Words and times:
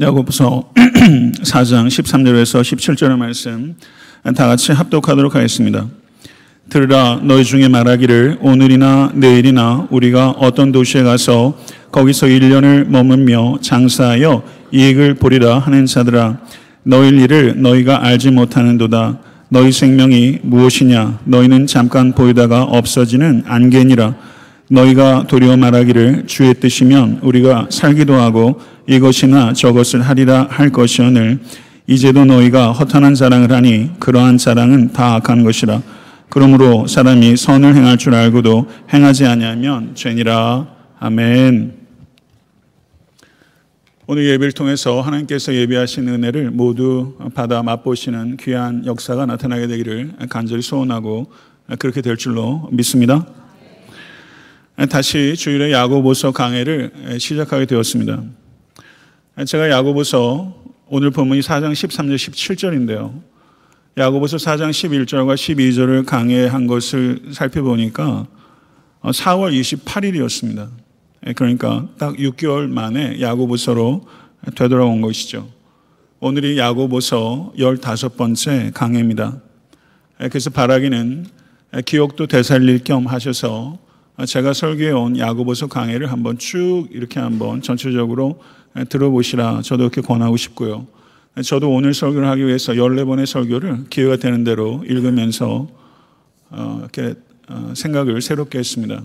야고보서 0.00 0.72
4장 0.74 1.86
13절에서 1.86 2.62
17절의 2.62 3.16
말씀 3.16 3.76
다 4.34 4.48
같이 4.48 4.72
합독하도록 4.72 5.36
하겠습니다. 5.36 5.86
들으라 6.68 7.20
너희 7.22 7.44
중에 7.44 7.68
말하기를 7.68 8.38
오늘이나 8.40 9.12
내일이나 9.14 9.86
우리가 9.90 10.30
어떤 10.30 10.72
도시에 10.72 11.04
가서 11.04 11.56
거기서 11.92 12.26
1년을 12.26 12.88
머물며 12.88 13.58
장사하여 13.60 14.42
이익을 14.72 15.14
보리라 15.14 15.60
하는 15.60 15.86
자들아 15.86 16.38
너희 16.82 17.10
일을 17.10 17.62
너희가 17.62 18.04
알지 18.04 18.32
못하는도다. 18.32 19.18
너희 19.48 19.70
생명이 19.70 20.40
무엇이냐? 20.42 21.20
너희는 21.24 21.68
잠깐 21.68 22.12
보이다가 22.12 22.64
없어지는 22.64 23.44
안개니라 23.46 24.16
너희가 24.74 25.26
도리어 25.28 25.56
말하기를 25.56 26.26
주의 26.26 26.52
뜻이면 26.52 27.20
우리가 27.22 27.68
살기도 27.70 28.14
하고 28.14 28.60
이것이나 28.88 29.52
저것을 29.52 30.02
하리라 30.02 30.48
할 30.50 30.70
것이오늘 30.70 31.38
이제도 31.86 32.24
너희가 32.24 32.72
허탄한 32.72 33.14
자랑을 33.14 33.52
하니 33.52 33.90
그러한 34.00 34.36
자랑은 34.36 34.92
다 34.92 35.14
악한 35.14 35.44
것이라 35.44 35.80
그러므로 36.28 36.88
사람이 36.88 37.36
선을 37.36 37.76
행할 37.76 37.98
줄 37.98 38.14
알고도 38.14 38.66
행하지 38.92 39.26
아니하면 39.26 39.94
죄니라 39.94 40.66
아멘. 40.98 41.84
오늘 44.06 44.26
예배를 44.26 44.52
통해서 44.52 45.00
하나님께서 45.00 45.54
예비하신 45.54 46.08
은혜를 46.08 46.50
모두 46.50 47.14
받아 47.34 47.62
맛보시는 47.62 48.36
귀한 48.38 48.84
역사가 48.84 49.24
나타나게 49.24 49.66
되기를 49.66 50.14
간절히 50.28 50.60
소원하고 50.62 51.30
그렇게 51.78 52.02
될 52.02 52.16
줄로 52.16 52.68
믿습니다. 52.72 53.24
다시 54.90 55.36
주일의 55.36 55.70
야고보서 55.72 56.32
강해를 56.32 56.90
시작하게 57.20 57.64
되었습니다. 57.64 58.24
제가 59.46 59.70
야고보서 59.70 60.52
오늘 60.88 61.12
본문이 61.12 61.40
4장 61.42 61.70
13절 61.72 62.16
17절인데요. 62.16 63.22
야고보서 63.96 64.36
4장 64.36 64.70
11절과 64.70 65.36
12절을 65.36 66.04
강해한 66.04 66.66
것을 66.66 67.22
살펴보니까 67.30 68.26
4월 69.02 69.52
28일이었습니다. 69.52 70.68
그러니까 71.36 71.88
딱 71.96 72.16
6개월 72.16 72.68
만에 72.68 73.20
야고보서로 73.20 74.08
되돌아온 74.56 75.00
것이죠. 75.00 75.48
오늘이 76.18 76.58
야고보서 76.58 77.52
15번째 77.56 78.74
강해입니다. 78.74 79.40
그래서 80.18 80.50
바라기는 80.50 81.26
기억도 81.84 82.26
되살릴 82.26 82.82
겸 82.82 83.06
하셔서 83.06 83.78
제가 84.26 84.52
설교해 84.52 84.92
온 84.92 85.18
야고보서 85.18 85.66
강해를 85.66 86.12
한번 86.12 86.38
쭉 86.38 86.86
이렇게 86.92 87.18
한번 87.18 87.62
전체적으로 87.62 88.40
들어보시라 88.88 89.62
저도 89.62 89.82
이렇게 89.82 90.00
권하고 90.00 90.36
싶고요. 90.36 90.86
저도 91.44 91.68
오늘 91.70 91.94
설교를 91.94 92.28
하기 92.28 92.46
위해서 92.46 92.74
14번의 92.74 93.26
설교를 93.26 93.86
기회가 93.90 94.16
되는 94.16 94.44
대로 94.44 94.84
읽으면서 94.86 95.66
이렇게 96.52 97.14
생각을 97.74 98.22
새롭게 98.22 98.60
했습니다. 98.60 99.02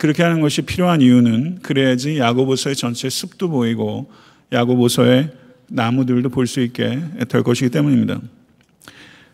그렇게 0.00 0.24
하는 0.24 0.40
것이 0.40 0.62
필요한 0.62 1.00
이유는 1.00 1.60
그래야지 1.62 2.18
야고보서의 2.18 2.74
전체 2.74 3.08
숲도 3.08 3.48
보이고 3.48 4.10
야고보서의 4.52 5.30
나무들도 5.68 6.30
볼 6.30 6.46
수 6.48 6.60
있게 6.60 7.00
될 7.28 7.44
것이기 7.44 7.70
때문입니다. 7.70 8.20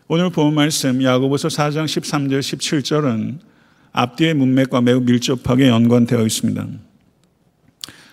오늘 0.07 0.31
본 0.31 0.55
말씀 0.55 1.03
야고보서 1.03 1.49
4장 1.49 1.87
13절 1.87 2.41
17절은 2.41 3.39
앞뒤의 3.93 4.35
문맥과 4.35 4.81
매우 4.81 5.01
밀접하게 5.01 5.69
연관되어 5.69 6.25
있습니다. 6.25 6.67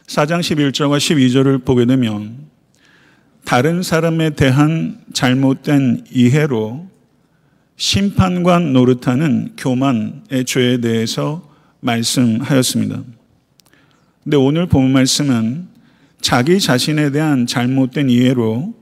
4장 0.08 0.40
11절과 0.40 0.98
12절을 0.98 1.66
보게 1.66 1.86
되면 1.86 2.46
다른 3.44 3.84
사람에 3.84 4.32
대한 4.32 5.00
잘못된 5.14 6.06
이해로 6.12 6.88
심판관 7.78 8.74
노릇하는 8.74 9.54
교만의 9.58 10.46
죄에 10.46 10.78
대해서 10.78 11.48
말씀하였습니다. 11.82 13.04
근데 14.24 14.38
오늘 14.38 14.66
본 14.66 14.92
말씀은 14.92 15.68
자기 16.22 16.60
자신에 16.60 17.12
대한 17.12 17.46
잘못된 17.46 18.10
이해로 18.10 18.74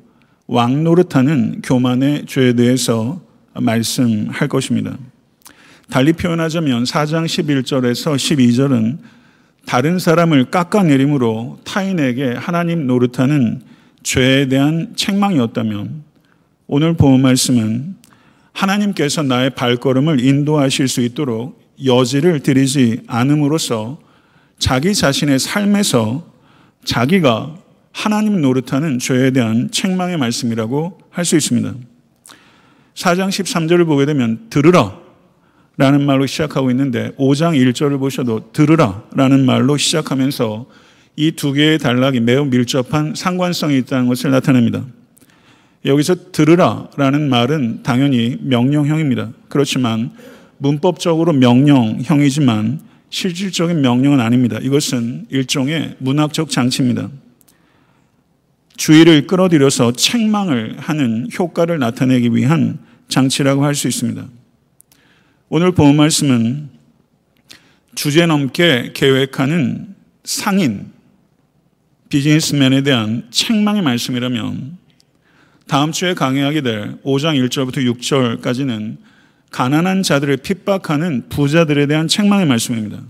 왕 0.47 0.83
노릇하는 0.83 1.61
교만의 1.61 2.25
죄에 2.27 2.53
대해서 2.53 3.21
말씀할 3.53 4.47
것입니다. 4.47 4.97
달리 5.89 6.13
표현하자면 6.13 6.83
4장 6.85 7.25
11절에서 7.25 8.15
12절은 8.15 8.97
다른 9.65 9.99
사람을 9.99 10.45
깎아내림으로 10.45 11.59
타인에게 11.63 12.33
하나님 12.33 12.87
노릇하는 12.87 13.61
죄에 14.01 14.47
대한 14.47 14.93
책망이었다면 14.95 16.03
오늘 16.67 16.93
본 16.93 17.21
말씀은 17.21 17.95
하나님께서 18.51 19.23
나의 19.23 19.51
발걸음을 19.51 20.19
인도하실 20.19 20.87
수 20.87 21.01
있도록 21.01 21.61
여지를 21.83 22.41
드리지 22.41 23.01
않음으로써 23.07 23.99
자기 24.59 24.93
자신의 24.93 25.39
삶에서 25.39 26.31
자기가 26.85 27.57
하나님 27.91 28.41
노릇하는 28.41 28.99
죄에 28.99 29.31
대한 29.31 29.69
책망의 29.71 30.17
말씀이라고 30.17 30.99
할 31.09 31.25
수 31.25 31.35
있습니다. 31.37 31.73
4장 32.95 33.29
13절을 33.29 33.85
보게 33.85 34.05
되면 34.05 34.47
들으라 34.49 35.02
라는 35.77 36.05
말로 36.05 36.25
시작하고 36.25 36.69
있는데 36.71 37.11
5장 37.17 37.57
1절을 37.57 37.99
보셔도 37.99 38.51
들으라 38.51 39.03
라는 39.15 39.45
말로 39.45 39.77
시작하면서 39.77 40.67
이 41.15 41.31
두 41.31 41.53
개의 41.53 41.77
단락이 41.77 42.19
매우 42.19 42.45
밀접한 42.45 43.13
상관성이 43.15 43.77
있다는 43.79 44.07
것을 44.07 44.31
나타냅니다. 44.31 44.83
여기서 45.85 46.31
들으라 46.31 46.89
라는 46.97 47.29
말은 47.29 47.83
당연히 47.83 48.37
명령형입니다. 48.41 49.31
그렇지만 49.49 50.11
문법적으로 50.57 51.33
명령형이지만 51.33 52.79
실질적인 53.09 53.81
명령은 53.81 54.19
아닙니다. 54.19 54.57
이것은 54.61 55.25
일종의 55.29 55.97
문학적 55.99 56.49
장치입니다. 56.49 57.09
주의를 58.75 59.27
끌어들여서 59.27 59.91
책망을 59.91 60.77
하는 60.79 61.27
효과를 61.37 61.77
나타내기 61.77 62.33
위한 62.33 62.79
장치라고 63.07 63.63
할 63.63 63.75
수 63.75 63.87
있습니다. 63.87 64.25
오늘 65.55 65.71
본 65.71 65.95
말씀은 65.97 66.67
주제 67.93 68.25
넘게 68.25 68.89
계획하는 68.95 69.93
상인, 70.23 70.91
비즈니스맨에 72.09 72.81
대한 72.81 73.27
책망의 73.29 73.83
말씀이라면 73.83 74.79
다음 75.67 75.91
주에 75.91 76.15
강의하게 76.15 76.61
될 76.61 76.97
5장 77.03 77.37
1절부터 77.37 77.85
6절까지는 77.85 78.97
가난한 79.51 80.01
자들을 80.01 80.37
핍박하는 80.37 81.29
부자들에 81.29 81.85
대한 81.85 82.07
책망의 82.07 82.47
말씀입니다. 82.47 83.03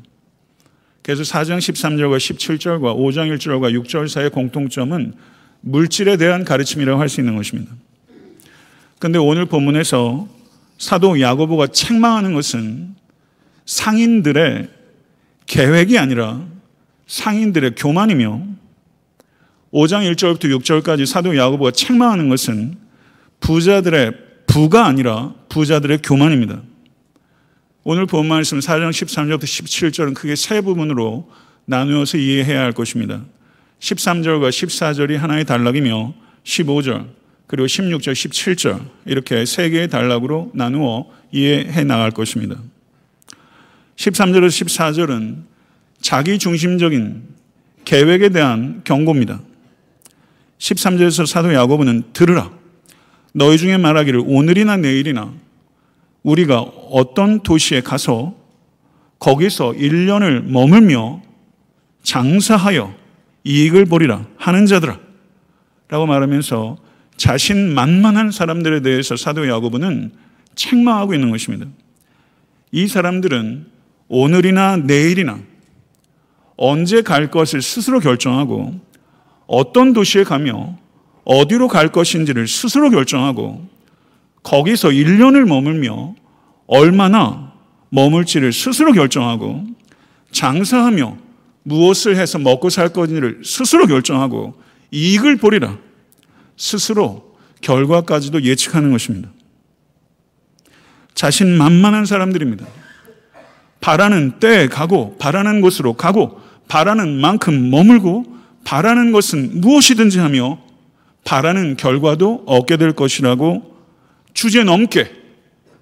그래서 1.02 1.24
4장 1.24 1.60
13절과 1.60 2.18
17절과 2.18 2.94
5장 2.94 3.34
1절과 3.38 3.82
6절 3.86 4.10
사이의 4.10 4.32
공통점은 4.32 5.14
물질에 5.62 6.18
대한 6.18 6.44
가르침이라고 6.44 7.00
할 7.00 7.08
수 7.08 7.22
있는 7.22 7.38
것입니다. 7.38 7.72
그런데 9.00 9.18
오늘 9.18 9.46
본문에서 9.46 10.43
사도 10.78 11.20
야고보가 11.20 11.68
책망하는 11.68 12.34
것은 12.34 12.96
상인들의 13.66 14.70
계획이 15.46 15.98
아니라 15.98 16.46
상인들의 17.08 17.76
교만이며 17.76 18.42
5장 19.72 20.12
1절부터 20.14 20.46
6절까지 20.60 21.06
사도 21.06 21.36
야고보가 21.36 21.72
책망하는 21.72 22.30
것은 22.30 22.78
부자들의 23.40 24.12
부가 24.48 24.86
아니라 24.86 25.34
부자들의 25.50 26.00
교만입니다. 26.04 26.62
오늘 27.84 28.06
본 28.06 28.28
말씀 28.28 28.60
4장 28.60 28.92
13절부터 28.92 29.44
17절은 29.44 30.14
크게 30.14 30.36
세 30.36 30.62
부분으로 30.62 31.30
나누어서 31.66 32.18
이해해야 32.18 32.62
할 32.62 32.72
것입니다. 32.72 33.22
13절과 33.80 34.50
14절이 34.50 35.18
하나의 35.18 35.46
단락이며 35.46 36.14
15절 36.44 37.08
그리고 37.54 37.68
16절, 37.68 38.14
17절 38.14 38.84
이렇게 39.06 39.46
세 39.46 39.70
개의 39.70 39.88
단락으로 39.88 40.50
나누어 40.56 41.06
이해해 41.32 41.84
나갈 41.84 42.10
것입니다. 42.10 42.56
13절에서 43.96 44.66
14절은 44.66 45.44
자기 46.02 46.40
중심적인 46.40 47.22
계획에 47.86 48.30
대한 48.30 48.82
경고입니다. 48.84 49.40
13절에서 50.58 51.28
사도 51.28 51.54
야고보는 51.54 52.14
들으라. 52.14 52.50
너희 53.34 53.60
중에 53.60 53.78
말하기를 53.78 54.24
오늘이나 54.26 54.78
내일이나 54.78 55.32
우리가 56.24 56.60
어떤 56.60 57.44
도시에 57.44 57.82
가서 57.82 58.34
거기서 59.20 59.74
1년을 59.74 60.42
머물며 60.46 61.22
장사하여 62.02 62.96
이익을 63.44 63.86
보리라 63.86 64.26
하는 64.38 64.66
자들아 64.66 65.00
라고 65.90 66.08
말하면서 66.08 66.83
자신 67.18 67.74
만만한 67.74 68.32
사람들에 68.32 68.82
대해서 68.82 69.16
사도 69.16 69.48
야고보는 69.48 70.12
책망하고 70.56 71.14
있는 71.14 71.30
것입니다. 71.32 71.68
이 72.72 72.88
사람들은 72.88 73.68
오늘이나 74.08 74.78
내일이나 74.78 75.40
언제 76.58 77.02
갈 77.02 77.32
것을 77.32 77.62
스스로 77.62 78.00
결정하고 78.00 78.80
어떤 79.48 79.94
도시에 79.94 80.24
가며 80.24 80.78
어디로 81.26 81.68
갈 81.68 81.92
것인지를 81.92 82.48
스스로 82.48 82.90
결정하고 82.90 83.68
거기서 84.44 84.90
1년을 84.90 85.48
머물며 85.48 86.16
얼마나 86.68 87.54
머물지를 87.90 88.52
스스로 88.52 88.92
결정하고 88.92 89.66
장사하며 90.32 91.18
무엇을 91.64 92.18
해서 92.18 92.40
먹고 92.40 92.70
살 92.70 92.90
건지를 92.90 93.42
스스로 93.44 93.88
결정하고 93.88 94.56
이익을 94.92 95.38
보리라. 95.38 95.78
스스로 96.58 97.36
결과까지도 97.62 98.44
예측하는 98.44 98.92
것입니다. 98.92 99.30
자신 101.14 101.58
만만한 101.58 102.06
사람들입니다. 102.06 102.66
바라는 103.80 104.40
때에 104.40 104.68
가고, 104.68 105.18
바라는 105.18 105.62
곳으로 105.62 105.94
가고, 105.94 106.40
바라는 106.68 107.20
만큼 107.20 107.70
머물고, 107.70 108.26
바라는 108.64 109.12
것은 109.12 109.62
무엇이든지 109.62 110.20
하며, 110.20 110.60
바라는 111.26 111.78
결과도 111.78 112.44
얻게 112.46 112.78
될 112.78 112.94
것이라고 112.94 113.76
주제 114.34 114.64
넘게 114.64 115.12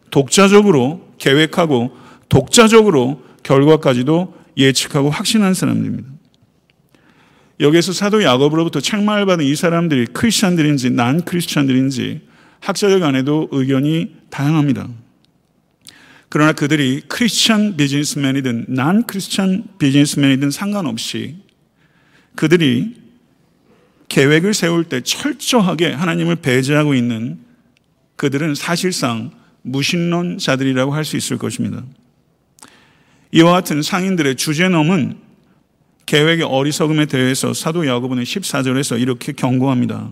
독자적으로 0.10 1.08
계획하고, 1.18 1.96
독자적으로 2.30 3.24
결과까지도 3.44 4.36
예측하고 4.58 5.10
확신한 5.10 5.54
사람들입니다. 5.54 6.10
여기에서 7.62 7.94
사도 7.94 8.24
야곱으로부터 8.24 8.82
책망을 8.82 9.26
받은 9.28 9.46
이 9.46 9.56
사람들이 9.56 10.08
크리스찬들인지 10.08 10.90
난 10.90 11.24
크리스찬들인지 11.24 12.22
학자들 12.60 13.00
간에도 13.00 13.48
의견이 13.52 14.16
다양합니다. 14.32 14.90
그러나 16.28 16.54
그들이 16.54 17.02
크리스찬 17.08 17.78
비즈니스맨이든 17.78 18.66
난 18.70 19.06
크리스찬 19.06 19.66
비즈니스맨이든 19.78 20.50
상관없이 20.50 21.38
그들이 22.36 22.96
계획을 24.10 24.54
세울 24.54 24.86
때 24.86 25.02
철저하게 25.02 25.92
하나님을 25.92 26.38
배제하고 26.38 26.96
있는 26.96 27.40
그들은 28.16 28.56
사실상 28.56 29.32
무신론자들이라고 29.62 30.94
할 30.94 31.06
수 31.06 31.16
있을 31.16 31.38
것입니다. 31.38 31.84
이와 33.32 33.52
같은 33.52 33.82
상인들의 33.82 34.36
주제넘은 34.36 35.31
계획의 36.12 36.44
어리석음에 36.44 37.06
대해서 37.06 37.54
사도 37.54 37.88
야고보는 37.88 38.24
14절에서 38.24 39.00
이렇게 39.00 39.32
경고합니다. 39.32 40.12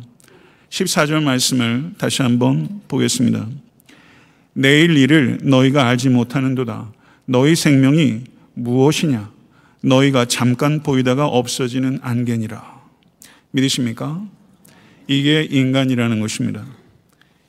14절 0.69 1.21
말씀을 1.23 1.91
다시 1.97 2.21
한번 2.21 2.79
보겠습니다. 2.87 3.45
내일 4.53 4.95
일을 4.95 5.39
너희가 5.43 5.89
알지 5.89 6.07
못하는도다. 6.07 6.93
너희 7.25 7.53
생명이 7.53 8.21
무엇이냐? 8.53 9.29
너희가 9.81 10.23
잠깐 10.23 10.83
보이다가 10.83 11.27
없어지는 11.27 11.99
안개니라. 12.01 12.81
믿으십니까? 13.51 14.25
이게 15.07 15.45
인간이라는 15.51 16.21
것입니다. 16.21 16.65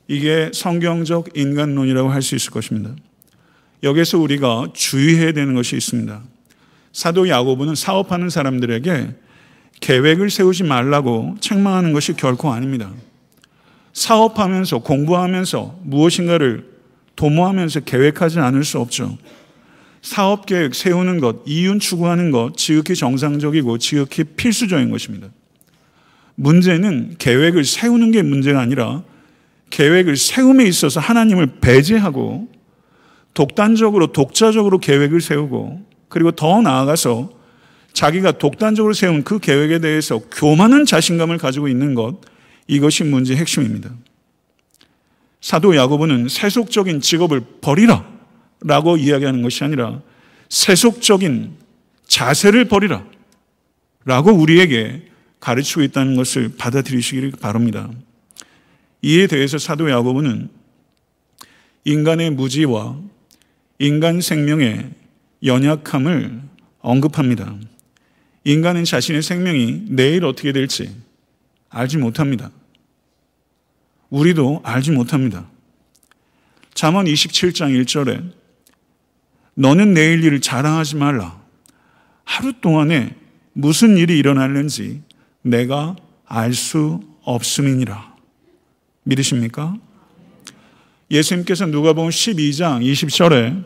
이게 0.08 0.50
성경적 0.52 1.36
인간론이라고 1.36 2.08
할 2.08 2.20
수 2.20 2.34
있을 2.34 2.50
것입니다. 2.50 2.96
여기서 3.84 4.18
우리가 4.18 4.70
주의해야 4.74 5.30
되는 5.30 5.54
것이 5.54 5.76
있습니다. 5.76 6.20
사도 6.92 7.28
야고보는 7.28 7.74
사업하는 7.74 8.30
사람들에게 8.30 9.14
계획을 9.80 10.30
세우지 10.30 10.64
말라고 10.64 11.36
책망하는 11.40 11.92
것이 11.92 12.14
결코 12.14 12.52
아닙니다. 12.52 12.90
사업하면서 13.92 14.80
공부하면서 14.80 15.80
무엇인가를 15.82 16.68
도모하면서 17.16 17.80
계획하지 17.80 18.38
않을 18.38 18.64
수 18.64 18.78
없죠. 18.78 19.18
사업 20.02 20.46
계획 20.46 20.74
세우는 20.74 21.20
것, 21.20 21.42
이윤 21.46 21.78
추구하는 21.78 22.30
것 22.30 22.56
지극히 22.56 22.94
정상적이고 22.94 23.78
지극히 23.78 24.24
필수적인 24.24 24.90
것입니다. 24.90 25.28
문제는 26.36 27.16
계획을 27.18 27.64
세우는 27.64 28.12
게 28.12 28.22
문제가 28.22 28.60
아니라 28.60 29.02
계획을 29.68 30.16
세움에 30.16 30.64
있어서 30.64 31.00
하나님을 31.00 31.58
배제하고 31.60 32.48
독단적으로 33.34 34.08
독자적으로 34.12 34.78
계획을 34.78 35.20
세우고 35.20 35.84
그리고 36.10 36.32
더 36.32 36.60
나아가서 36.60 37.30
자기가 37.94 38.32
독단적으로 38.32 38.92
세운 38.92 39.24
그 39.24 39.38
계획에 39.38 39.78
대해서 39.78 40.18
교만한 40.18 40.84
자신감을 40.84 41.38
가지고 41.38 41.68
있는 41.68 41.94
것 41.94 42.20
이것이 42.66 43.04
문제의 43.04 43.38
핵심입니다. 43.38 43.90
사도 45.40 45.74
야고보는 45.74 46.28
세속적인 46.28 47.00
직업을 47.00 47.40
버리라 47.62 48.06
라고 48.60 48.98
이야기하는 48.98 49.40
것이 49.40 49.64
아니라 49.64 50.02
세속적인 50.50 51.56
자세를 52.06 52.66
버리라 52.66 53.04
라고 54.04 54.32
우리에게 54.32 55.08
가르치고 55.40 55.82
있다는 55.82 56.16
것을 56.16 56.52
받아들이시기를 56.58 57.32
바랍니다. 57.40 57.88
이에 59.02 59.26
대해서 59.26 59.56
사도 59.56 59.90
야고보는 59.90 60.50
인간의 61.84 62.30
무지와 62.30 62.98
인간 63.78 64.20
생명의 64.20 64.90
연약함을 65.44 66.42
언급합니다. 66.80 67.56
인간은 68.44 68.84
자신의 68.84 69.22
생명이 69.22 69.86
내일 69.88 70.24
어떻게 70.24 70.52
될지 70.52 70.94
알지 71.68 71.98
못합니다. 71.98 72.50
우리도 74.08 74.60
알지 74.64 74.90
못합니다. 74.92 75.46
잠언 76.74 77.06
27장 77.06 77.80
1절에 77.82 78.32
너는 79.54 79.94
내일 79.94 80.24
일을 80.24 80.40
자랑하지 80.40 80.96
말라. 80.96 81.40
하루 82.24 82.52
동안에 82.60 83.14
무슨 83.52 83.96
일이 83.96 84.18
일어날는지 84.18 85.02
내가 85.42 85.96
알 86.26 86.54
수 86.54 87.00
없음이니라. 87.22 88.16
믿으십니까? 89.02 89.76
예수님께서 91.10 91.66
누가복음 91.66 92.10
12장 92.10 92.82
20절에 92.84 93.64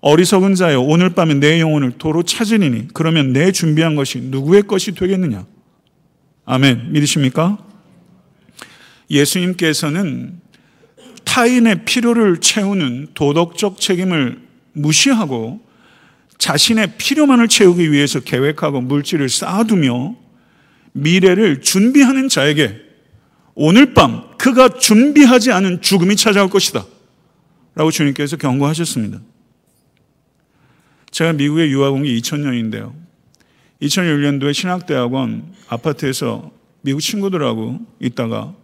어리석은 0.00 0.54
자여 0.54 0.80
오늘 0.80 1.10
밤에 1.10 1.34
내 1.34 1.60
영혼을 1.60 1.92
도로 1.92 2.22
찾으리니 2.22 2.88
그러면 2.94 3.32
내 3.32 3.50
준비한 3.50 3.96
것이 3.96 4.20
누구의 4.20 4.62
것이 4.62 4.92
되겠느냐? 4.92 5.44
아멘. 6.44 6.92
믿으십니까? 6.92 7.58
예수님께서는 9.10 10.40
타인의 11.24 11.84
필요를 11.84 12.38
채우는 12.40 13.08
도덕적 13.14 13.80
책임을 13.80 14.40
무시하고 14.72 15.60
자신의 16.38 16.94
필요만을 16.96 17.48
채우기 17.48 17.90
위해서 17.90 18.20
계획하고 18.20 18.80
물질을 18.80 19.28
쌓아두며 19.28 20.16
미래를 20.92 21.60
준비하는 21.60 22.28
자에게 22.28 22.76
오늘 23.54 23.92
밤 23.92 24.36
그가 24.38 24.68
준비하지 24.68 25.50
않은 25.50 25.82
죽음이 25.82 26.14
찾아올 26.14 26.48
것이다. 26.48 26.86
라고 27.74 27.90
주님께서 27.90 28.36
경고하셨습니다. 28.36 29.20
제가 31.18 31.32
미국에 31.32 31.68
유학 31.70 31.94
온 31.94 32.04
게 32.04 32.14
2000년인데요. 32.14 32.94
2001년도에 33.82 34.54
신학대학원 34.54 35.52
아파트에서 35.66 36.52
미국 36.82 37.00
친구들하고 37.00 37.80
있다가 37.98 38.54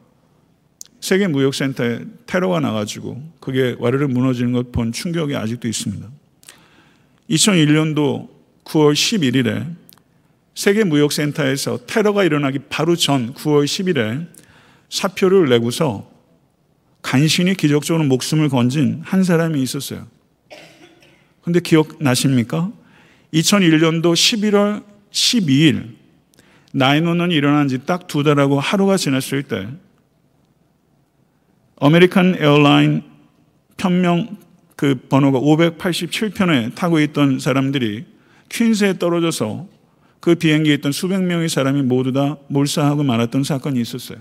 세계 1.01 1.27
무역센터에 1.27 2.05
테러가 2.27 2.61
나가지고 2.61 3.21
그게 3.41 3.75
와르르 3.81 4.07
무너지는 4.07 4.53
것 4.53 4.71
본 4.71 4.93
충격이 4.93 5.35
아직도 5.35 5.67
있습니다. 5.67 6.09
2001년도 7.31 8.29
9월 8.63 8.93
11일에 8.93 9.75
세계 10.55 10.85
무역센터에서 10.85 11.87
테러가 11.87 12.23
일어나기 12.23 12.61
바로 12.71 12.95
전 12.95 13.35
9월 13.35 13.65
10일에 13.65 14.29
사표를 14.91 15.49
내고서 15.49 16.09
간신히 17.03 17.57
기적적으로 17.57 18.05
목숨을 18.05 18.49
건진 18.49 19.01
한 19.05 19.25
사람이 19.25 19.61
있었어요. 19.61 20.14
근데 21.45 21.61
기억나십니까? 21.61 22.73
2001년도 23.33 24.03
11월 24.15 24.83
12일 25.13 25.95
nine 26.73 26.95
one 26.95 27.12
one이 27.12 27.35
일어난 27.35 27.69
지 27.69 27.79
딱 27.79 28.07
두 28.09 28.23
달하고 28.23 28.59
하루가 28.61 28.97
지났을 28.97 29.43
때 29.45 29.69
American 31.81 32.37
Airline 32.39 33.03
편명 33.77 34.37
그 34.77 34.95
번호가 35.09 35.39
587편에 35.41 36.75
타고 36.75 36.99
있던 37.01 37.39
사람들이 37.39 38.07
퀸스에 38.49 38.99
떨어져서 38.99 39.69
그 40.21 40.35
비행기에 40.37 40.75
있던 40.75 40.93
수백 40.93 41.23
명의 41.23 41.49
사람이 41.49 41.83
모두 41.83 42.13
다 42.13 42.39
몰사하고 42.49 43.03
말았던 43.03 43.45
사건이 43.45 43.81
있었어요. 43.81 44.19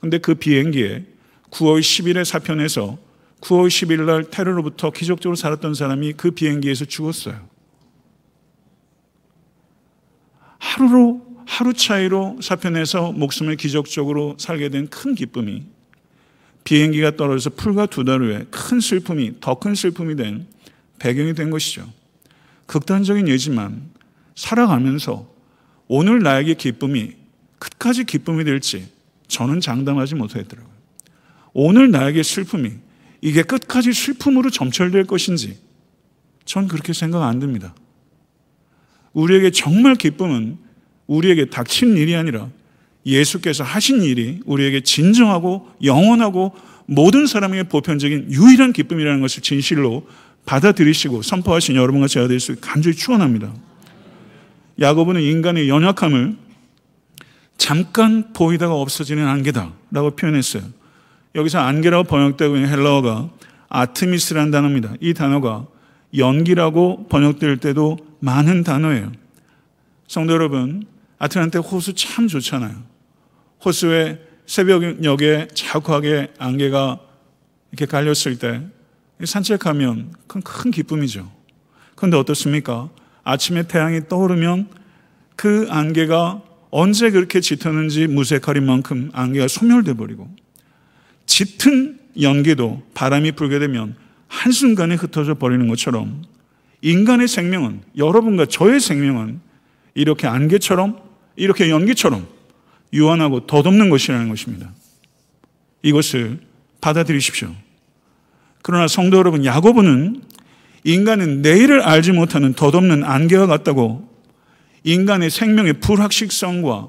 근데 0.00 0.18
그 0.18 0.34
비행기에 0.34 1.04
9월 1.50 1.80
10일에 1.80 2.24
사편에서 2.24 2.98
9월 3.44 3.68
10일 3.68 4.04
날 4.04 4.24
테러로부터 4.24 4.90
기적적으로 4.90 5.36
살았던 5.36 5.74
사람이 5.74 6.14
그 6.14 6.30
비행기에서 6.30 6.86
죽었어요. 6.86 7.46
하루로 10.58 11.22
하루 11.46 11.74
차이로 11.74 12.38
사편에서 12.40 13.12
목숨을 13.12 13.56
기적적으로 13.56 14.34
살게 14.38 14.70
된 14.70 14.88
큰 14.88 15.14
기쁨이 15.14 15.64
비행기가 16.64 17.16
떨어져서 17.16 17.50
풀과 17.56 17.86
두 17.86 18.04
달 18.04 18.22
후에 18.22 18.46
큰 18.50 18.80
슬픔이 18.80 19.34
더 19.40 19.56
큰 19.56 19.74
슬픔이 19.74 20.16
된 20.16 20.46
배경이 20.98 21.34
된 21.34 21.50
것이죠. 21.50 21.86
극단적인 22.64 23.28
예지만 23.28 23.90
살아가면서 24.34 25.28
오늘 25.86 26.20
나에게 26.22 26.54
기쁨이 26.54 27.12
끝까지 27.58 28.04
기쁨이 28.04 28.44
될지 28.44 28.88
저는 29.28 29.60
장담하지 29.60 30.14
못하겠더라고요. 30.14 30.72
오늘 31.52 31.90
나에게 31.90 32.22
슬픔이 32.22 32.72
이게 33.24 33.42
끝까지 33.42 33.94
슬픔으로 33.94 34.50
점철될 34.50 35.06
것인지 35.06 35.56
전 36.44 36.68
그렇게 36.68 36.92
생각 36.92 37.22
안 37.22 37.38
듭니다. 37.38 37.74
우리에게 39.14 39.50
정말 39.50 39.94
기쁨은 39.94 40.58
우리에게 41.06 41.46
닥친 41.46 41.96
일이 41.96 42.14
아니라 42.14 42.50
예수께서 43.06 43.64
하신 43.64 44.02
일이 44.02 44.40
우리에게 44.44 44.82
진정하고 44.82 45.66
영원하고 45.82 46.52
모든 46.84 47.26
사람에게 47.26 47.62
보편적인 47.62 48.30
유일한 48.30 48.74
기쁨이라는 48.74 49.22
것을 49.22 49.42
진실로 49.42 50.06
받아들이시고 50.44 51.22
선포하신 51.22 51.76
여러분과 51.76 52.08
제가 52.08 52.28
될 52.28 52.40
수 52.40 52.54
간절히 52.60 52.94
축원합니다. 52.94 53.54
야고보는 54.78 55.22
인간의 55.22 55.70
연약함을 55.70 56.36
잠깐 57.56 58.34
보이다가 58.34 58.74
없어지는 58.74 59.26
안개다라고 59.26 60.10
표현했어요. 60.14 60.83
여기서 61.34 61.58
안개라고 61.58 62.04
번역되고 62.04 62.56
있는 62.56 62.68
헬라어가 62.68 63.30
아트미스라는 63.68 64.50
단어입니다. 64.50 64.94
이 65.00 65.14
단어가 65.14 65.66
연기라고 66.16 67.08
번역될 67.08 67.56
때도 67.56 67.98
많은 68.20 68.62
단어예요. 68.62 69.10
성도 70.06 70.32
여러분, 70.32 70.86
아틀란테 71.18 71.58
호수 71.58 71.94
참 71.94 72.28
좋잖아요. 72.28 72.74
호수에 73.64 74.20
새벽녘에 74.46 75.48
자욱하게 75.54 76.32
안개가 76.38 77.00
이렇게 77.72 77.86
갈렸을 77.86 78.38
때 78.38 78.62
산책하면 79.24 80.12
큰, 80.26 80.42
큰 80.42 80.70
기쁨이죠. 80.70 81.30
그런데 81.96 82.16
어떻습니까? 82.16 82.90
아침에 83.24 83.64
태양이 83.64 84.06
떠오르면 84.08 84.68
그 85.34 85.66
안개가 85.70 86.42
언제 86.70 87.10
그렇게 87.10 87.40
짙었는지 87.40 88.06
무색거린 88.06 88.64
만큼 88.66 89.10
안개가 89.12 89.48
소멸돼 89.48 89.94
버리고 89.94 90.28
짙은 91.26 91.98
연기도 92.20 92.82
바람이 92.94 93.32
불게 93.32 93.58
되면 93.58 93.96
한순간에 94.28 94.94
흩어져 94.94 95.34
버리는 95.34 95.66
것처럼 95.68 96.22
인간의 96.82 97.28
생명은 97.28 97.82
여러분과 97.96 98.46
저의 98.46 98.80
생명은 98.80 99.40
이렇게 99.94 100.26
안개처럼 100.26 100.98
이렇게 101.36 101.70
연기처럼 101.70 102.26
유한하고 102.92 103.46
덧없는 103.46 103.90
것이라는 103.90 104.28
것입니다. 104.28 104.70
이것을 105.82 106.38
받아들이십시오. 106.80 107.50
그러나 108.62 108.88
성도 108.88 109.18
여러분, 109.18 109.44
야고보는 109.44 110.22
인간은 110.84 111.42
내일을 111.42 111.82
알지 111.82 112.12
못하는 112.12 112.52
덧없는 112.54 113.04
안개와 113.04 113.46
같다고 113.46 114.08
인간의 114.84 115.30
생명의 115.30 115.74
불확실성과 115.80 116.88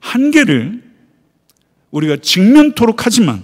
한계를 0.00 0.85
우리가 1.96 2.16
직면토록 2.16 3.06
하지만 3.06 3.42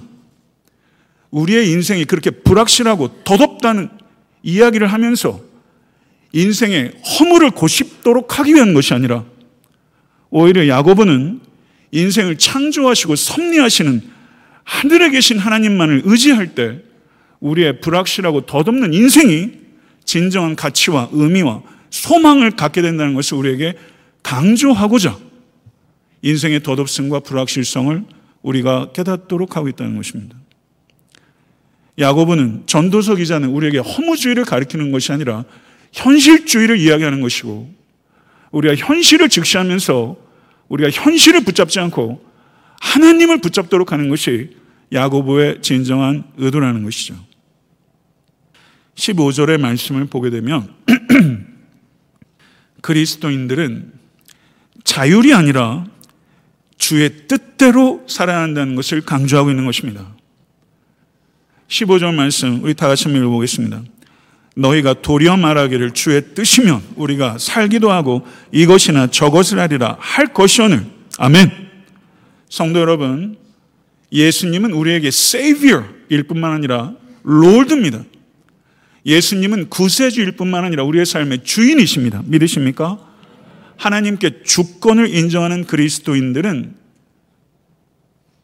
우리의 1.30 1.70
인생이 1.70 2.04
그렇게 2.04 2.30
불확실하고 2.30 3.24
덧없다는 3.24 3.88
이야기를 4.42 4.86
하면서 4.86 5.40
인생의 6.32 6.92
허물을 7.02 7.52
고십도록 7.52 8.38
하기 8.38 8.54
위한 8.54 8.74
것이 8.74 8.92
아니라 8.92 9.24
오히려 10.28 10.68
야고보는 10.68 11.40
인생을 11.92 12.36
창조하시고 12.36 13.16
섭리하시는 13.16 14.02
하늘에 14.64 15.10
계신 15.10 15.38
하나님만을 15.38 16.02
의지할 16.04 16.54
때 16.54 16.82
우리의 17.40 17.80
불확실하고 17.80 18.42
덧없는 18.42 18.92
인생이 18.92 19.50
진정한 20.04 20.56
가치와 20.56 21.08
의미와 21.12 21.62
소망을 21.90 22.52
갖게 22.52 22.82
된다는 22.82 23.14
것을 23.14 23.38
우리에게 23.38 23.74
강조하고자 24.22 25.18
인생의 26.22 26.62
덧없음과 26.62 27.20
불확실성을 27.20 28.21
우리가 28.42 28.92
깨닫도록 28.92 29.56
하고 29.56 29.68
있다는 29.68 29.96
것입니다. 29.96 30.36
야고보는 31.98 32.64
전도서 32.66 33.16
기자는 33.16 33.50
우리에게 33.50 33.78
허무주의를 33.78 34.44
가리키는 34.44 34.92
것이 34.92 35.12
아니라 35.12 35.44
현실주의를 35.92 36.78
이야기하는 36.78 37.20
것이고 37.20 37.72
우리가 38.50 38.74
현실을 38.74 39.28
직시하면서 39.28 40.16
우리가 40.68 40.90
현실을 40.90 41.44
붙잡지 41.44 41.80
않고 41.80 42.24
하나님을 42.80 43.40
붙잡도록 43.40 43.92
하는 43.92 44.08
것이 44.08 44.56
야고보의 44.92 45.62
진정한 45.62 46.24
의도라는 46.36 46.82
것이죠. 46.82 47.14
15절의 48.94 49.58
말씀을 49.60 50.06
보게 50.06 50.30
되면 50.30 50.74
그리스도인들은 52.82 53.92
자율이 54.84 55.32
아니라 55.32 55.86
주의 56.82 57.08
뜻대로 57.28 58.02
살아야 58.08 58.40
한다는 58.40 58.74
것을 58.74 59.02
강조하고 59.02 59.50
있는 59.50 59.66
것입니다. 59.66 60.04
15절 61.68 62.12
말씀 62.12 62.60
우리 62.64 62.74
다 62.74 62.88
같이 62.88 63.04
한번 63.04 63.22
읽어보겠습니다. 63.22 63.84
너희가 64.56 64.94
도리어 64.94 65.36
말하기를 65.36 65.92
주의 65.92 66.20
뜻이면 66.34 66.82
우리가 66.96 67.38
살기도 67.38 67.92
하고 67.92 68.26
이것이나 68.50 69.06
저것을 69.06 69.60
하리라 69.60 69.96
할 70.00 70.32
것이오늘 70.32 70.84
아멘. 71.18 71.52
성도 72.48 72.80
여러분, 72.80 73.36
예수님은 74.10 74.72
우리에게 74.72 75.06
Savior일 75.06 76.24
뿐만 76.24 76.50
아니라 76.50 76.94
Lord입니다. 77.24 78.02
예수님은 79.06 79.70
구세주일 79.70 80.32
뿐만 80.32 80.64
아니라 80.64 80.82
우리의 80.82 81.06
삶의 81.06 81.44
주인이십니다. 81.44 82.22
믿으십니까? 82.24 83.11
하나님께 83.82 84.44
주권을 84.44 85.12
인정하는 85.12 85.64
그리스도인들은 85.64 86.76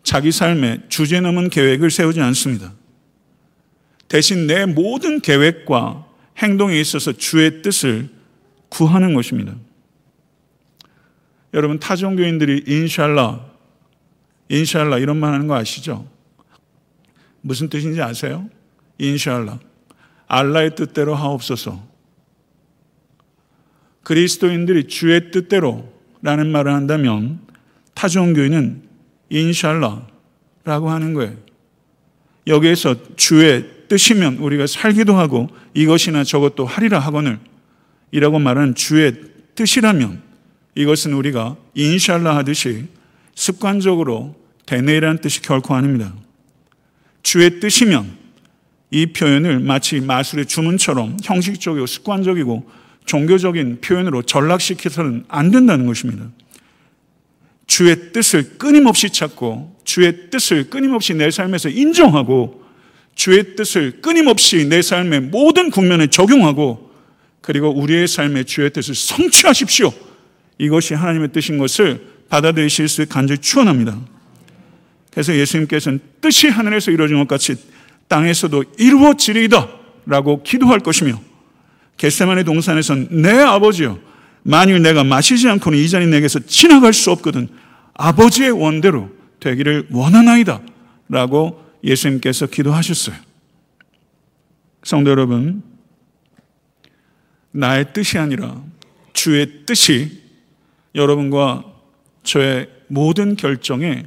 자기 0.02 0.32
삶에 0.32 0.80
주제 0.88 1.20
넘은 1.20 1.48
계획을 1.50 1.92
세우지 1.92 2.20
않습니다. 2.20 2.72
대신 4.08 4.48
내 4.48 4.66
모든 4.66 5.20
계획과 5.20 6.08
행동에 6.38 6.80
있어서 6.80 7.12
주의 7.12 7.62
뜻을 7.62 8.08
구하는 8.68 9.14
것입니다. 9.14 9.54
여러분 11.54 11.78
타종교인들이 11.78 12.64
인샬라, 12.66 13.46
인샬라 14.48 14.98
이런 14.98 15.18
말 15.18 15.34
하는 15.34 15.46
거 15.46 15.54
아시죠? 15.54 16.08
무슨 17.42 17.68
뜻인지 17.68 18.02
아세요? 18.02 18.50
인샬라. 18.98 19.60
알라의 20.26 20.74
뜻대로 20.74 21.14
하옵소서. 21.14 21.97
그리스도인들이 24.08 24.84
주의 24.84 25.30
뜻대로 25.30 25.86
라는 26.22 26.50
말을 26.50 26.72
한다면 26.72 27.40
타종교인은 27.92 28.80
인샬라라고 29.28 30.88
하는 30.88 31.12
거예요. 31.12 31.36
여기에서 32.46 32.96
주의 33.16 33.66
뜻이면 33.88 34.38
우리가 34.38 34.66
살기도 34.66 35.14
하고 35.14 35.50
이것이나 35.74 36.24
저것도 36.24 36.64
하리라 36.64 36.98
하거늘 36.98 37.38
이라고 38.10 38.38
말하는 38.38 38.74
주의 38.74 39.12
뜻이라면 39.54 40.22
이것은 40.74 41.12
우리가 41.12 41.58
인샬라 41.74 42.34
하듯이 42.34 42.86
습관적으로 43.34 44.34
되뇌이라는 44.64 45.20
뜻이 45.20 45.42
결코 45.42 45.74
아닙니다. 45.74 46.14
주의 47.22 47.60
뜻이면 47.60 48.16
이 48.90 49.04
표현을 49.12 49.60
마치 49.60 50.00
마술의 50.00 50.46
주문처럼 50.46 51.18
형식적이고 51.22 51.84
습관적이고 51.84 52.87
종교적인 53.08 53.80
표현으로 53.80 54.22
전락시켜서는 54.22 55.24
안 55.28 55.50
된다는 55.50 55.86
것입니다. 55.86 56.28
주의 57.66 58.12
뜻을 58.12 58.58
끊임없이 58.58 59.10
찾고 59.10 59.76
주의 59.84 60.30
뜻을 60.30 60.70
끊임없이 60.70 61.14
내 61.14 61.30
삶에서 61.30 61.70
인정하고 61.70 62.62
주의 63.14 63.56
뜻을 63.56 64.00
끊임없이 64.00 64.68
내 64.68 64.80
삶의 64.82 65.22
모든 65.22 65.70
국면에 65.70 66.06
적용하고 66.06 66.92
그리고 67.40 67.70
우리의 67.70 68.06
삶의 68.06 68.44
주의 68.44 68.70
뜻을 68.70 68.94
성취하십시오. 68.94 69.92
이것이 70.58 70.94
하나님의 70.94 71.32
뜻인 71.32 71.58
것을 71.58 72.06
받아들이실 72.28 72.88
수 72.88 73.06
간절히 73.06 73.40
추원합니다. 73.40 73.98
그래서 75.10 75.34
예수님께서는 75.34 76.00
뜻이 76.20 76.48
하늘에서 76.48 76.90
이루어진 76.90 77.18
것 77.18 77.26
같이 77.26 77.56
땅에서도 78.06 78.64
이루어지리이다 78.78 79.68
라고 80.06 80.42
기도할 80.42 80.80
것이며 80.80 81.20
겟세만의 81.98 82.44
동산에선 82.44 83.08
내 83.22 83.30
아버지여 83.30 83.98
만일 84.42 84.80
내가 84.82 85.04
마시지 85.04 85.48
않고는 85.48 85.78
이 85.78 85.88
잔이 85.88 86.06
내게서 86.06 86.40
지나갈 86.46 86.92
수 86.92 87.10
없거든 87.10 87.48
아버지의 87.94 88.50
원대로 88.50 89.10
되기를 89.40 89.88
원하나이다 89.90 90.62
라고 91.08 91.64
예수님께서 91.84 92.46
기도하셨어요. 92.46 93.16
성도 94.82 95.10
여러분, 95.10 95.62
나의 97.50 97.92
뜻이 97.92 98.18
아니라 98.18 98.62
주의 99.12 99.64
뜻이 99.66 100.22
여러분과 100.94 101.64
저의 102.22 102.68
모든 102.88 103.36
결정에 103.36 104.06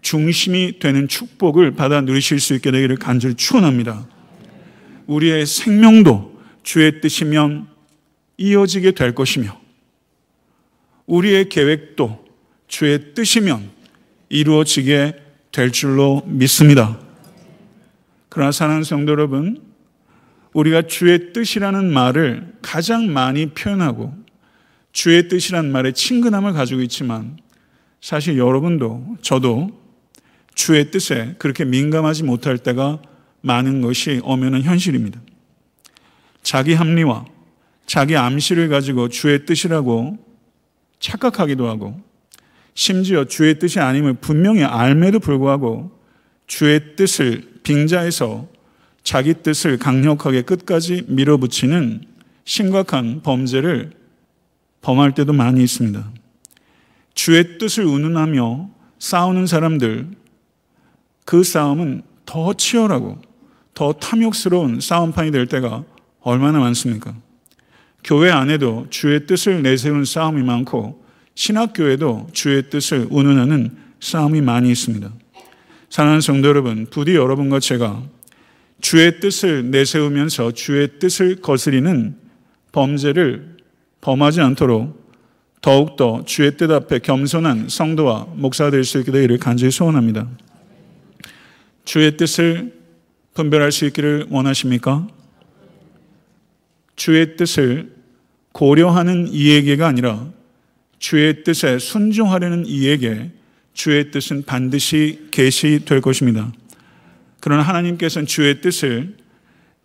중심이 0.00 0.78
되는 0.78 1.08
축복을 1.08 1.72
받아 1.72 2.00
누리실 2.00 2.40
수 2.40 2.54
있게 2.54 2.70
되기를 2.70 2.96
간절히 2.96 3.34
축원합니다. 3.34 4.06
우리의 5.06 5.46
생명도 5.46 6.37
주의 6.68 7.00
뜻이면 7.00 7.66
이어지게 8.36 8.90
될 8.90 9.14
것이며 9.14 9.58
우리의 11.06 11.48
계획도 11.48 12.26
주의 12.66 13.14
뜻이면 13.14 13.70
이루어지게 14.28 15.16
될 15.50 15.72
줄로 15.72 16.22
믿습니다. 16.26 17.00
그러나 18.28 18.52
사랑하는 18.52 18.84
성도 18.84 19.12
여러분, 19.12 19.62
우리가 20.52 20.82
주의 20.82 21.32
뜻이라는 21.32 21.90
말을 21.90 22.52
가장 22.60 23.10
많이 23.10 23.46
표현하고 23.46 24.12
주의 24.92 25.26
뜻이라는 25.26 25.72
말에 25.72 25.92
친근함을 25.92 26.52
가지고 26.52 26.82
있지만 26.82 27.38
사실 28.02 28.36
여러분도 28.36 29.16
저도 29.22 29.70
주의 30.54 30.90
뜻에 30.90 31.34
그렇게 31.38 31.64
민감하지 31.64 32.24
못할 32.24 32.58
때가 32.58 33.00
많은 33.40 33.80
것이 33.80 34.20
엄연한 34.22 34.64
현실입니다. 34.64 35.18
자기 36.48 36.72
합리와 36.72 37.26
자기 37.84 38.16
암시를 38.16 38.70
가지고 38.70 39.10
주의 39.10 39.44
뜻이라고 39.44 40.16
착각하기도 40.98 41.68
하고 41.68 42.00
심지어 42.72 43.26
주의 43.26 43.58
뜻이 43.58 43.80
아님을 43.80 44.14
분명히 44.14 44.64
알매도 44.64 45.18
불구하고 45.18 45.90
주의 46.46 46.96
뜻을 46.96 47.60
빙자해서 47.64 48.48
자기 49.02 49.34
뜻을 49.34 49.76
강력하게 49.76 50.40
끝까지 50.40 51.04
밀어붙이는 51.08 52.04
심각한 52.46 53.20
범죄를 53.20 53.90
범할 54.80 55.12
때도 55.12 55.34
많이 55.34 55.62
있습니다. 55.62 56.02
주의 57.12 57.58
뜻을 57.58 57.84
운운하며 57.84 58.70
싸우는 58.98 59.46
사람들, 59.46 60.08
그 61.26 61.44
싸움은 61.44 62.04
더 62.24 62.54
치열하고 62.54 63.18
더 63.74 63.92
탐욕스러운 63.92 64.80
싸움판이 64.80 65.30
될 65.30 65.46
때가 65.46 65.84
얼마나 66.28 66.58
많습니까? 66.58 67.14
교회 68.04 68.30
안에도 68.30 68.86
주의 68.90 69.26
뜻을 69.26 69.62
내세우는 69.62 70.04
싸움이 70.04 70.42
많고 70.42 71.02
신학교에도 71.34 72.28
주의 72.32 72.68
뜻을 72.68 73.06
운운하는 73.10 73.76
싸움이 74.00 74.42
많이 74.42 74.70
있습니다. 74.70 75.10
사랑하는 75.88 76.20
성도 76.20 76.48
여러분, 76.48 76.86
부디 76.90 77.14
여러분과 77.14 77.60
제가 77.60 78.02
주의 78.80 79.20
뜻을 79.20 79.70
내세우면서 79.70 80.52
주의 80.52 80.98
뜻을 80.98 81.36
거스리는 81.36 82.14
범죄를 82.72 83.56
범하지 84.02 84.42
않도록 84.42 85.08
더욱더 85.62 86.24
주의 86.26 86.56
뜻 86.56 86.70
앞에 86.70 86.98
겸손한 86.98 87.68
성도와 87.68 88.28
목사가 88.34 88.70
될수 88.70 88.98
있게 88.98 89.10
되기를 89.10 89.38
간절히 89.38 89.70
소원합니다. 89.70 90.28
주의 91.84 92.16
뜻을 92.16 92.74
분별할 93.34 93.72
수 93.72 93.86
있기를 93.86 94.26
원하십니까? 94.30 95.08
주의 96.98 97.36
뜻을 97.36 97.90
고려하는 98.52 99.28
이에게가 99.28 99.86
아니라 99.86 100.28
주의 100.98 101.44
뜻에 101.44 101.78
순종하려는 101.78 102.66
이에게 102.66 103.30
주의 103.72 104.10
뜻은 104.10 104.44
반드시 104.44 105.28
계시될 105.30 106.00
것입니다. 106.00 106.52
그러나 107.40 107.62
하나님께서는 107.62 108.26
주의 108.26 108.60
뜻을 108.60 109.16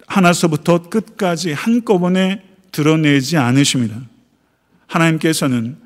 하나서부터 0.08 0.90
끝까지 0.90 1.54
한꺼번에 1.54 2.44
드러내지 2.72 3.38
않으십니다. 3.38 4.02
하나님께서는 4.88 5.78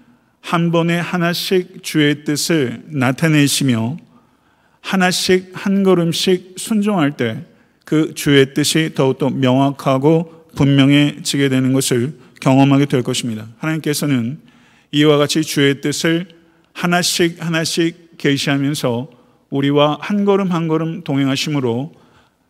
한 0.41 0.72
번에 0.72 0.98
하나씩 0.98 1.84
주의 1.84 2.24
뜻을 2.24 2.84
나타내시며 2.88 3.98
하나씩 4.79 5.51
한 5.53 5.84
걸음씩 5.84 6.55
순종할 6.57 7.12
때 7.17 7.46
그 7.88 8.13
주의 8.13 8.53
뜻이 8.53 8.91
더욱더 8.93 9.29
명확하고 9.29 10.37
분명해지게 10.57 11.49
되는 11.49 11.71
것을 11.71 12.17
경험하게 12.41 12.87
될 12.87 13.03
것입니다. 13.03 13.47
하나님께서는 13.59 14.39
이와 14.91 15.17
같이 15.17 15.43
주의 15.43 15.79
뜻을 15.79 16.27
하나씩 16.73 17.43
하나씩 17.43 18.17
계시하면서 18.17 19.09
우리와 19.49 19.97
한 20.01 20.25
걸음 20.25 20.51
한 20.51 20.67
걸음 20.67 21.03
동행하심으로 21.03 21.93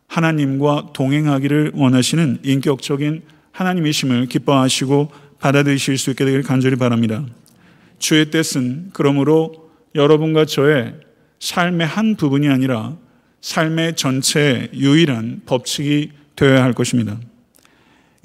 하나님과 0.08 0.92
동행하기를 0.94 1.74
원하시는 1.76 2.40
인격적인 2.44 3.24
하나님이심을 3.52 4.28
기뻐하시고 4.28 5.12
받아들이실 5.40 5.98
수 5.98 6.12
있게 6.12 6.26
되기를 6.26 6.44
간절히 6.44 6.78
바랍니다. 6.78 7.26
주의 8.00 8.30
뜻은 8.32 8.92
그러므로 8.94 9.70
여러분과 9.96 10.46
저의 10.46 10.96
삶의 11.40 11.86
한 11.86 12.16
부분이 12.16 12.48
아니라 12.48 12.96
삶의 13.42 13.96
전체의 13.96 14.70
유일한 14.74 15.42
법칙이 15.46 16.12
되어야 16.36 16.64
할 16.64 16.74
것입니다. 16.74 17.18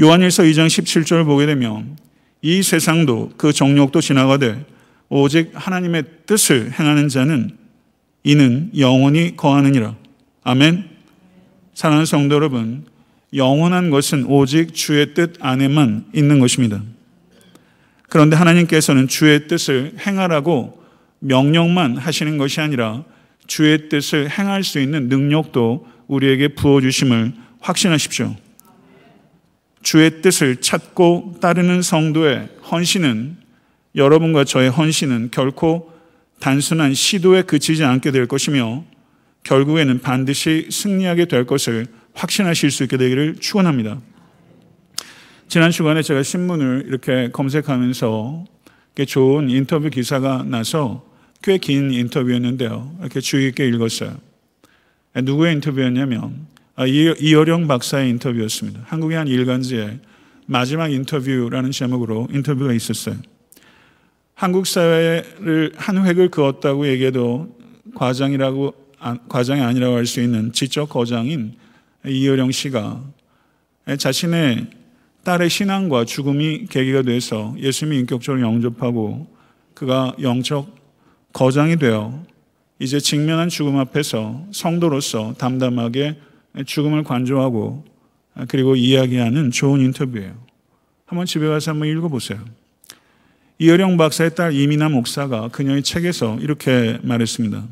요한일서 0.02 0.42
2장 0.42 0.66
17절을 0.66 1.24
보게 1.24 1.46
되면 1.46 1.96
이 2.40 2.60
세상도 2.64 3.34
그 3.36 3.52
정욕도 3.52 4.00
지나가되 4.00 4.66
오직 5.08 5.52
하나님의 5.54 6.02
뜻을 6.26 6.72
행하는 6.72 7.08
자는 7.08 7.56
이는 8.24 8.72
영원히 8.76 9.36
거하느니라. 9.36 9.94
아멘. 10.42 10.90
사랑하는 11.74 12.04
성도 12.06 12.34
여러분, 12.34 12.84
영원한 13.32 13.90
것은 13.90 14.24
오직 14.26 14.74
주의 14.74 15.14
뜻 15.14 15.34
안에만 15.38 16.06
있는 16.12 16.40
것입니다. 16.40 16.82
그런데 18.08 18.34
하나님께서는 18.34 19.06
주의 19.06 19.46
뜻을 19.46 19.94
행하라고 20.04 20.82
명령만 21.20 21.96
하시는 21.96 22.38
것이 22.38 22.60
아니라 22.60 23.04
주의 23.46 23.88
뜻을 23.88 24.28
행할 24.30 24.64
수 24.64 24.80
있는 24.80 25.08
능력도 25.08 25.86
우리에게 26.08 26.48
부어주심을 26.48 27.34
확신하십시오. 27.60 28.34
주의 29.82 30.22
뜻을 30.22 30.56
찾고 30.60 31.36
따르는 31.40 31.82
성도의 31.82 32.48
헌신은 32.70 33.36
여러분과 33.94 34.44
저의 34.44 34.70
헌신은 34.70 35.30
결코 35.32 35.92
단순한 36.40 36.94
시도에 36.94 37.42
그치지 37.42 37.84
않게 37.84 38.10
될 38.10 38.26
것이며 38.26 38.84
결국에는 39.44 40.00
반드시 40.00 40.68
승리하게 40.70 41.26
될 41.26 41.46
것을 41.46 41.86
확신하실 42.14 42.70
수 42.70 42.84
있게 42.84 42.96
되기를 42.96 43.36
축원합니다. 43.40 44.00
지난 45.48 45.70
주간에 45.70 46.02
제가 46.02 46.22
신문을 46.22 46.84
이렇게 46.86 47.30
검색하면서 47.32 48.44
좋은 49.06 49.50
인터뷰 49.50 49.90
기사가 49.90 50.44
나서 50.44 51.04
꽤 51.42 51.58
긴 51.58 51.92
인터뷰였는데요. 51.92 52.96
이렇게 53.00 53.20
주의 53.20 53.48
있게 53.48 53.66
읽었어요. 53.68 54.16
누구의 55.14 55.54
인터뷰였냐면 55.54 56.46
아, 56.46 56.51
이어령 56.78 57.66
박사의 57.66 58.10
인터뷰였습니다. 58.10 58.80
한국의 58.86 59.18
한 59.18 59.28
일간지에 59.28 60.00
마지막 60.46 60.90
인터뷰라는 60.90 61.70
제목으로 61.70 62.28
인터뷰가 62.32 62.72
있었어요. 62.72 63.16
한국 64.34 64.66
사회를 64.66 65.72
한 65.76 66.04
획을 66.04 66.30
그었다고 66.30 66.88
얘기해도 66.88 67.56
과장이라고 67.94 68.74
과장이 69.28 69.60
아니라고 69.60 69.96
할 69.96 70.06
수 70.06 70.20
있는 70.20 70.52
지적 70.52 70.88
거장인 70.88 71.54
이어령 72.06 72.50
씨가 72.50 73.02
자신의 73.98 74.68
딸의 75.24 75.50
신앙과 75.50 76.04
죽음이 76.04 76.66
계기가 76.66 77.02
돼서 77.02 77.54
예수님이 77.58 78.00
인격적으로 78.00 78.42
영접하고 78.42 79.28
그가 79.74 80.14
영적 80.20 80.74
거장이 81.32 81.76
되어 81.76 82.24
이제 82.78 82.98
직면한 82.98 83.48
죽음 83.48 83.76
앞에서 83.78 84.44
성도로서 84.50 85.34
담담하게 85.38 86.16
죽음을 86.66 87.04
관조하고 87.04 87.84
그리고 88.48 88.76
이야기하는 88.76 89.50
좋은 89.50 89.80
인터뷰예요. 89.80 90.34
한번 91.06 91.26
집에 91.26 91.46
가서 91.46 91.72
한번 91.72 91.88
읽어보세요. 91.88 92.42
이어령 93.58 93.96
박사의 93.96 94.34
딸 94.34 94.54
이민아 94.54 94.88
목사가 94.88 95.48
그녀의 95.48 95.82
책에서 95.82 96.38
이렇게 96.40 96.98
말했습니다. 97.02 97.64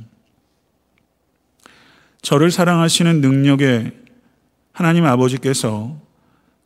저를 2.23 2.51
사랑하시는 2.51 3.21
능력의 3.21 3.93
하나님 4.73 5.05
아버지께서 5.07 5.99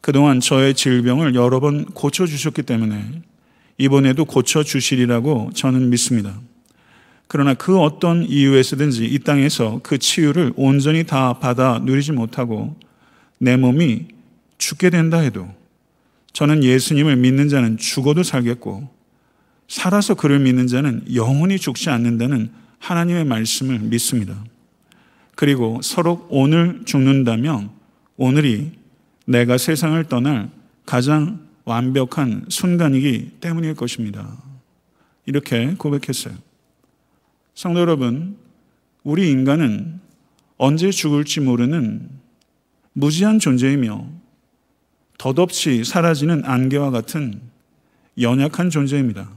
그동안 0.01 0.41
저의 0.41 0.75
질병을 0.75 1.35
여러 1.35 1.61
번 1.61 1.87
고쳐주셨기 1.87 2.63
때문에 2.65 3.23
이번에도 3.79 4.25
고쳐주시리라고 4.25 5.53
저는 5.55 5.91
믿습니다. 5.91 6.39
그러나 7.27 7.55
그 7.55 7.81
어떤 7.81 8.25
이유에서든지 8.25 9.07
이 9.07 9.19
땅에서 9.19 9.81
그 9.83 9.99
치유를 9.99 10.53
온전히 10.57 11.05
다 11.05 11.35
받아 11.35 11.81
누리지 11.81 12.13
못하고 12.13 12.77
내 13.39 13.57
몸이 13.57 14.09
죽게 14.59 14.91
된다 14.91 15.19
해도 15.19 15.49
저는 16.33 16.65
예수님을 16.65 17.17
믿는 17.17 17.49
자는 17.49 17.77
죽어도 17.77 18.23
살겠고 18.23 18.89
살아서 19.69 20.15
그를 20.15 20.39
믿는 20.41 20.67
자는 20.67 21.03
영원히 21.15 21.59
죽지 21.59 21.91
않는다는 21.91 22.51
하나님의 22.79 23.25
말씀을 23.25 23.79
믿습니다. 23.79 24.45
그리고 25.37 25.81
서로 25.83 26.27
오늘 26.29 26.83
죽는다면 26.85 27.71
오늘이 28.17 28.73
내가 29.27 29.59
세상을 29.59 30.03
떠날 30.05 30.51
가장 30.85 31.41
완벽한 31.65 32.45
순간이기 32.49 33.39
때문일 33.41 33.75
것입니다. 33.75 34.37
이렇게 35.27 35.75
고백했어요. 35.75 36.35
성도 37.55 37.79
여러분, 37.79 38.37
우리 39.05 39.31
인간은 39.31 40.01
언제 40.57 40.91
죽을지 40.91 41.41
모르는 41.41 42.09
무지한 42.93 43.39
존재이며 43.39 44.09
덧없이 45.19 45.85
사라지는 45.85 46.45
안개와 46.45 46.91
같은 46.91 47.41
연약한 48.21 48.71
존재입니다. 48.71 49.31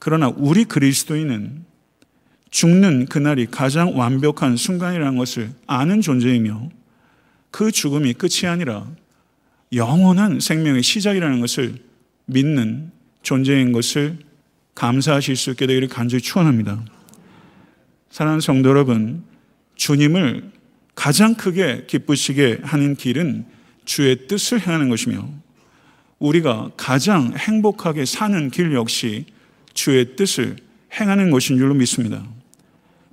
그러나 0.00 0.28
우리 0.28 0.64
그리스도인은 0.64 1.64
죽는 2.50 3.06
그날이 3.06 3.46
가장 3.46 3.96
완벽한 3.96 4.56
순간이라는 4.56 5.16
것을 5.18 5.50
아는 5.68 6.00
존재이며 6.00 6.70
그 7.52 7.70
죽음이 7.70 8.14
끝이 8.14 8.48
아니라 8.48 8.88
영원한 9.72 10.40
생명의 10.40 10.82
시작이라는 10.82 11.40
것을 11.40 11.76
믿는 12.26 12.90
존재인 13.22 13.70
것을 13.70 14.18
감사하실 14.78 15.34
수 15.34 15.50
있게 15.50 15.66
되기를 15.66 15.88
간절히 15.88 16.22
축원합니다. 16.22 16.84
사랑하는 18.10 18.40
성도 18.40 18.68
여러분, 18.68 19.24
주님을 19.74 20.52
가장 20.94 21.34
크게 21.34 21.86
기쁘시게 21.88 22.60
하는 22.62 22.94
길은 22.94 23.44
주의 23.84 24.28
뜻을 24.28 24.60
행하는 24.60 24.88
것이며 24.88 25.28
우리가 26.20 26.70
가장 26.76 27.34
행복하게 27.36 28.04
사는 28.04 28.50
길 28.50 28.72
역시 28.74 29.26
주의 29.74 30.14
뜻을 30.14 30.56
행하는 30.92 31.32
것인 31.32 31.58
줄로 31.58 31.74
믿습니다. 31.74 32.24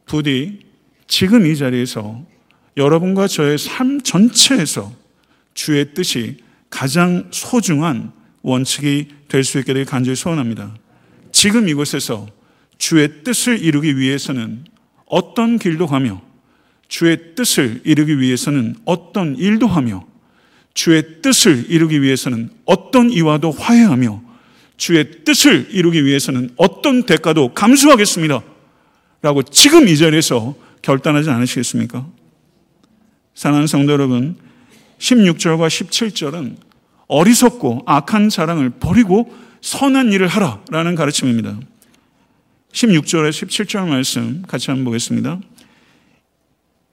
부디 0.05 0.59
지금 1.07 1.47
이 1.47 1.55
자리에서 1.55 2.23
여러분과 2.77 3.27
저의 3.27 3.57
삶 3.57 4.01
전체에서 4.01 4.93
주의 5.55 5.93
뜻이 5.95 6.37
가장 6.69 7.27
소중한 7.31 8.11
원칙이 8.43 9.07
될 9.27 9.43
수 9.43 9.57
있게 9.57 9.73
되길 9.73 9.85
간절히 9.85 10.15
소원합니다. 10.15 10.84
지금 11.35 11.67
이곳에서 11.67 12.27
주의 12.77 13.25
뜻을 13.25 13.61
이루기 13.61 13.97
위해서는 13.97 14.63
어떤 15.05 15.59
길도 15.59 15.85
가며 15.87 16.21
주의 16.87 17.35
뜻을 17.35 17.81
이루기 17.83 18.21
위해서는 18.21 18.77
어떤 18.85 19.35
일도 19.35 19.67
하며 19.67 20.07
주의 20.73 21.03
뜻을 21.21 21.65
이루기 21.67 22.01
위해서는 22.01 22.51
어떤 22.63 23.11
이와도 23.11 23.51
화해하며 23.51 24.23
주의 24.77 25.25
뜻을 25.25 25.67
이루기 25.71 26.05
위해서는 26.05 26.51
어떤 26.55 27.03
대가도 27.03 27.53
감수하겠습니다. 27.53 28.41
라고 29.21 29.43
지금 29.43 29.89
이 29.89 29.97
자리에서 29.97 30.55
결단하지 30.83 31.31
않으시겠습니까? 31.31 32.07
사랑하는 33.33 33.67
성도 33.67 33.91
여러분, 33.91 34.37
16절과 34.99 35.67
17절은 35.67 36.55
어리석고 37.07 37.83
악한 37.87 38.29
자랑을 38.29 38.69
버리고 38.69 39.44
선한 39.65 40.13
일을 40.13 40.27
하라 40.27 40.59
라는 40.69 40.93
가르침입니다. 40.93 41.57
16절에 42.71 43.31
17절 43.31 43.87
말씀 43.87 44.43
같이 44.43 44.69
한번 44.69 44.85
보겠습니다. 44.85 45.39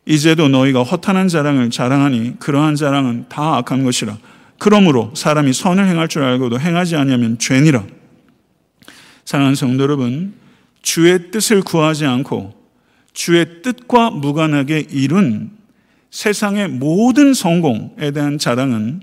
이제도 0.07 0.49
너희가 0.49 0.83
허탄한 0.83 1.29
자랑을 1.29 1.69
자랑하니 1.69 2.39
그러한 2.39 2.77
자랑은 2.77 3.27
다 3.29 3.59
악한 3.59 3.85
것이라. 3.85 4.17
그러므로 4.59 5.13
사람이 5.15 5.53
선을 5.53 5.87
행할 5.87 6.09
줄 6.09 6.23
알고도 6.23 6.59
행하지 6.59 6.97
아니하면 6.97 7.39
죄니라. 7.39 7.85
사랑하는 9.27 9.55
성도 9.55 9.83
여러분, 9.83 10.33
주의 10.81 11.31
뜻을 11.31 11.61
구하지 11.61 12.07
않고 12.07 12.55
주의 13.13 13.61
뜻과 13.61 14.13
무관하게 14.13 14.87
이룬 14.91 15.51
세상의 16.11 16.69
모든 16.69 17.35
성공에 17.35 18.13
대한 18.13 18.39
자랑은 18.39 19.03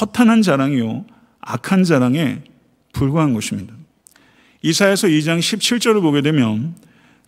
허탄한 0.00 0.42
자랑이요 0.42 1.06
악한 1.40 1.82
자랑에 1.82 2.42
불과한 2.92 3.34
것입니다. 3.34 3.74
이사에서 4.62 5.08
2장 5.08 5.38
17절을 5.38 6.02
보게 6.02 6.20
되면 6.22 6.74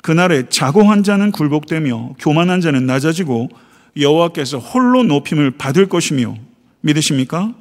그날에 0.03 0.48
자고한 0.48 1.05
자는 1.05 1.31
굴복되며 1.31 2.16
교만한 2.18 2.61
자는 2.61 2.87
낮아지고 2.87 3.48
여호와께서 3.96 4.59
홀로 4.59 5.03
높임을 5.05 5.53
받을 5.53 5.88
것이며 5.88 6.37
믿으십니까? 6.81 7.55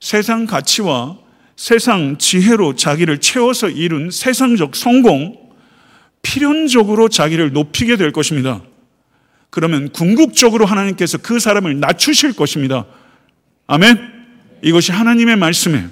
세상 0.00 0.46
가치와 0.46 1.18
세상 1.56 2.18
지혜로 2.18 2.76
자기를 2.76 3.18
채워서 3.18 3.68
이룬 3.68 4.10
세상적 4.10 4.74
성공 4.76 5.38
필연적으로 6.22 7.08
자기를 7.08 7.52
높이게 7.52 7.96
될 7.96 8.12
것입니다. 8.12 8.62
그러면 9.50 9.90
궁극적으로 9.90 10.64
하나님께서 10.64 11.18
그 11.18 11.38
사람을 11.38 11.78
낮추실 11.80 12.34
것입니다. 12.34 12.86
아멘. 13.66 13.98
이것이 14.62 14.92
하나님의 14.92 15.36
말씀에 15.36 15.86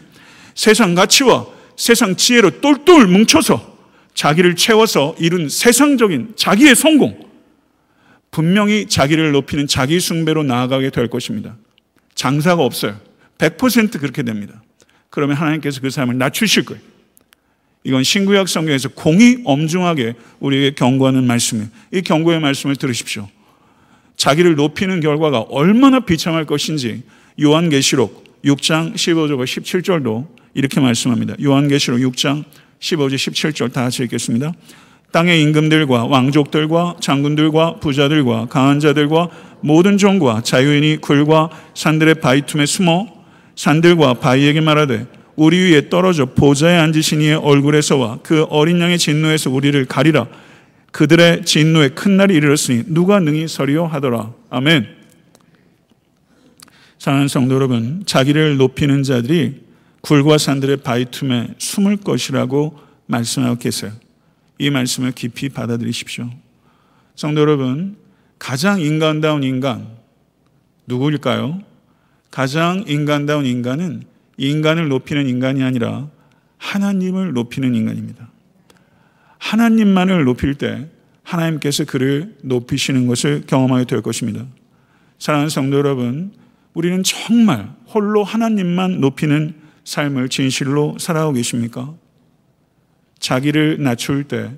세상 0.61 0.95
가치와 0.95 1.47
세상 1.75 2.17
지혜로 2.17 2.61
똘똘 2.61 3.07
뭉쳐서 3.07 3.79
자기를 4.13 4.57
채워서 4.57 5.17
이룬 5.19 5.49
세상적인 5.49 6.35
자기의 6.37 6.75
성공, 6.75 7.19
분명히 8.31 8.85
자기를 8.85 9.33
높이는 9.33 9.67
자기 9.67 9.99
숭배로 9.99 10.43
나아가게 10.43 10.91
될 10.91 11.09
것입니다. 11.09 11.57
장사가 12.15 12.63
없어요. 12.63 13.01
100% 13.39 13.99
그렇게 14.01 14.23
됩니다. 14.23 14.63
그러면 15.09 15.37
하나님께서 15.37 15.81
그 15.81 15.89
사람을 15.89 16.19
낮추실 16.19 16.67
거예요. 16.67 16.83
이건 17.83 18.03
신구약 18.03 18.47
성경에서 18.47 18.91
공이 18.91 19.39
엄중하게 19.47 20.13
우리에게 20.41 20.75
경고하는 20.75 21.27
말씀이에요. 21.27 21.69
이 21.95 22.03
경고의 22.03 22.39
말씀을 22.39 22.77
들으십시오. 22.77 23.31
자기를 24.19 24.57
높이는 24.57 25.01
결과가 25.01 25.41
얼마나 25.41 26.01
비참할 26.01 26.45
것인지 26.45 27.03
요한계시록 27.41 28.43
6장 28.45 28.93
15절과 28.93 29.45
17절도 29.45 30.40
이렇게 30.55 30.81
말씀합니다. 30.81 31.35
요한계시록 31.43 32.01
6장 32.01 32.45
15절 32.81 33.15
17절 33.15 33.73
다 33.73 33.83
같이 33.83 34.03
읽겠습니다. 34.05 34.53
땅의 35.13 35.43
임금들과 35.43 36.07
왕족들과 36.07 36.97
장군들과 37.01 37.81
부자들과 37.81 38.47
강한 38.47 38.79
자들과 38.81 39.29
모든 39.61 39.99
종과 39.99 40.43
자유인이 40.43 40.99
굴과 40.99 41.51
산들의 41.75 42.17
바위 42.17 42.43
틈에 42.47 42.67
숨어 42.67 43.09
산들과 43.57 44.15
바위에게 44.15 44.61
말하되 44.61 45.07
우리 45.37 45.59
위에 45.59 45.89
떨어져 45.89 46.27
보좌에 46.27 46.77
앉으신 46.77 47.23
이의 47.23 47.35
얼굴에서와 47.35 48.21
그 48.23 48.47
어린 48.51 48.81
양의 48.81 48.99
진노에서 48.99 49.51
우리를 49.51 49.85
가리라 49.87 50.27
그들의 50.93 51.45
진노에 51.45 51.91
큰 51.91 52.17
날이 52.17 52.35
이르렀으니 52.35 52.85
누가 52.87 53.21
능히 53.21 53.49
서리요 53.49 53.87
하더라 53.87 54.33
아멘 54.51 54.87
사랑하는 56.99 57.29
성도 57.29 57.55
여러분 57.55 58.03
자기를 58.07 58.57
높이는 58.59 59.03
자들이 59.03 59.70
굴과 60.01 60.39
산들의 60.39 60.79
바위 60.79 61.07
틈에 61.11 61.55
숨을 61.59 61.99
것이라고 61.99 62.79
말씀하고 63.07 63.59
계세요. 63.59 63.93
이 64.59 64.71
말씀을 64.71 65.13
깊이 65.13 65.49
받아들이십시오. 65.49 66.31
성도 67.17 67.41
여러분, 67.41 67.97
가장 68.39 68.81
인간다운 68.81 69.43
인간, 69.43 69.89
누구일까요? 70.87 71.63
가장 72.31 72.85
인간다운 72.87 73.45
인간은 73.45 74.05
인간을 74.37 74.89
높이는 74.89 75.29
인간이 75.29 75.63
아니라 75.63 76.09
하나님을 76.57 77.33
높이는 77.33 77.75
인간입니다. 77.75 78.31
하나님만을 79.39 80.25
높일 80.25 80.55
때 80.55 80.89
하나님께서 81.23 81.85
그를 81.85 82.37
높이시는 82.43 83.07
것을 83.07 83.45
경험하게 83.47 83.85
될 83.85 84.03
것입니다. 84.03 84.47
사랑하는 85.19 85.51
성도 85.51 85.77
여러분, 85.77 86.33
우리는 86.75 87.03
정말 87.03 87.71
홀로 87.87 88.25
하나님만 88.25 89.01
높이는 89.01 89.55
삶을 89.85 90.29
진실로 90.29 90.97
살아오고 90.99 91.35
계십니까? 91.35 91.95
자기를 93.19 93.83
낮출 93.83 94.25
때 94.25 94.51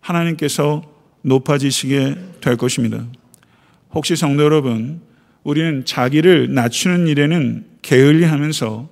하나님께서 0.00 0.82
높아지시게 1.22 2.16
될 2.40 2.56
것입니다. 2.56 3.06
혹시 3.92 4.16
성도 4.16 4.44
여러분, 4.44 5.00
우리는 5.42 5.84
자기를 5.84 6.54
낮추는 6.54 7.06
일에는 7.06 7.66
게을리 7.82 8.24
하면서 8.24 8.88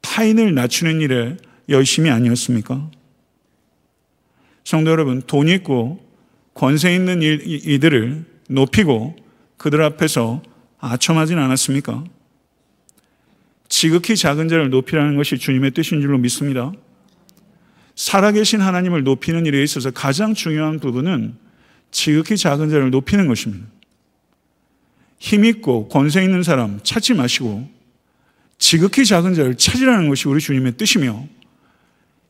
타인을 0.00 0.54
낮추는 0.54 1.00
일에 1.00 1.36
열심히 1.68 2.10
아니었습니까? 2.10 2.90
성도 4.64 4.90
여러분, 4.90 5.22
돈 5.22 5.48
있고 5.48 6.06
권세 6.54 6.94
있는 6.94 7.20
이들을 7.22 8.24
높이고 8.50 9.16
그들 9.56 9.82
앞에서 9.82 10.42
아첨하진 10.78 11.38
않았습니까? 11.38 12.04
지극히 13.68 14.16
작은 14.16 14.48
자를 14.48 14.70
높이라는 14.70 15.16
것이 15.16 15.38
주님의 15.38 15.72
뜻인 15.72 16.00
줄로 16.00 16.18
믿습니다. 16.18 16.72
살아계신 17.94 18.60
하나님을 18.60 19.02
높이는 19.02 19.44
일에 19.46 19.62
있어서 19.62 19.90
가장 19.90 20.34
중요한 20.34 20.78
부분은 20.78 21.34
지극히 21.90 22.36
작은 22.36 22.70
자를 22.70 22.90
높이는 22.90 23.26
것입니다. 23.26 23.66
힘있고 25.18 25.88
권세 25.88 26.22
있는 26.22 26.42
사람 26.42 26.80
찾지 26.82 27.14
마시고 27.14 27.68
지극히 28.58 29.04
작은 29.04 29.34
자를 29.34 29.56
찾으라는 29.56 30.08
것이 30.08 30.28
우리 30.28 30.40
주님의 30.40 30.76
뜻이며 30.76 31.26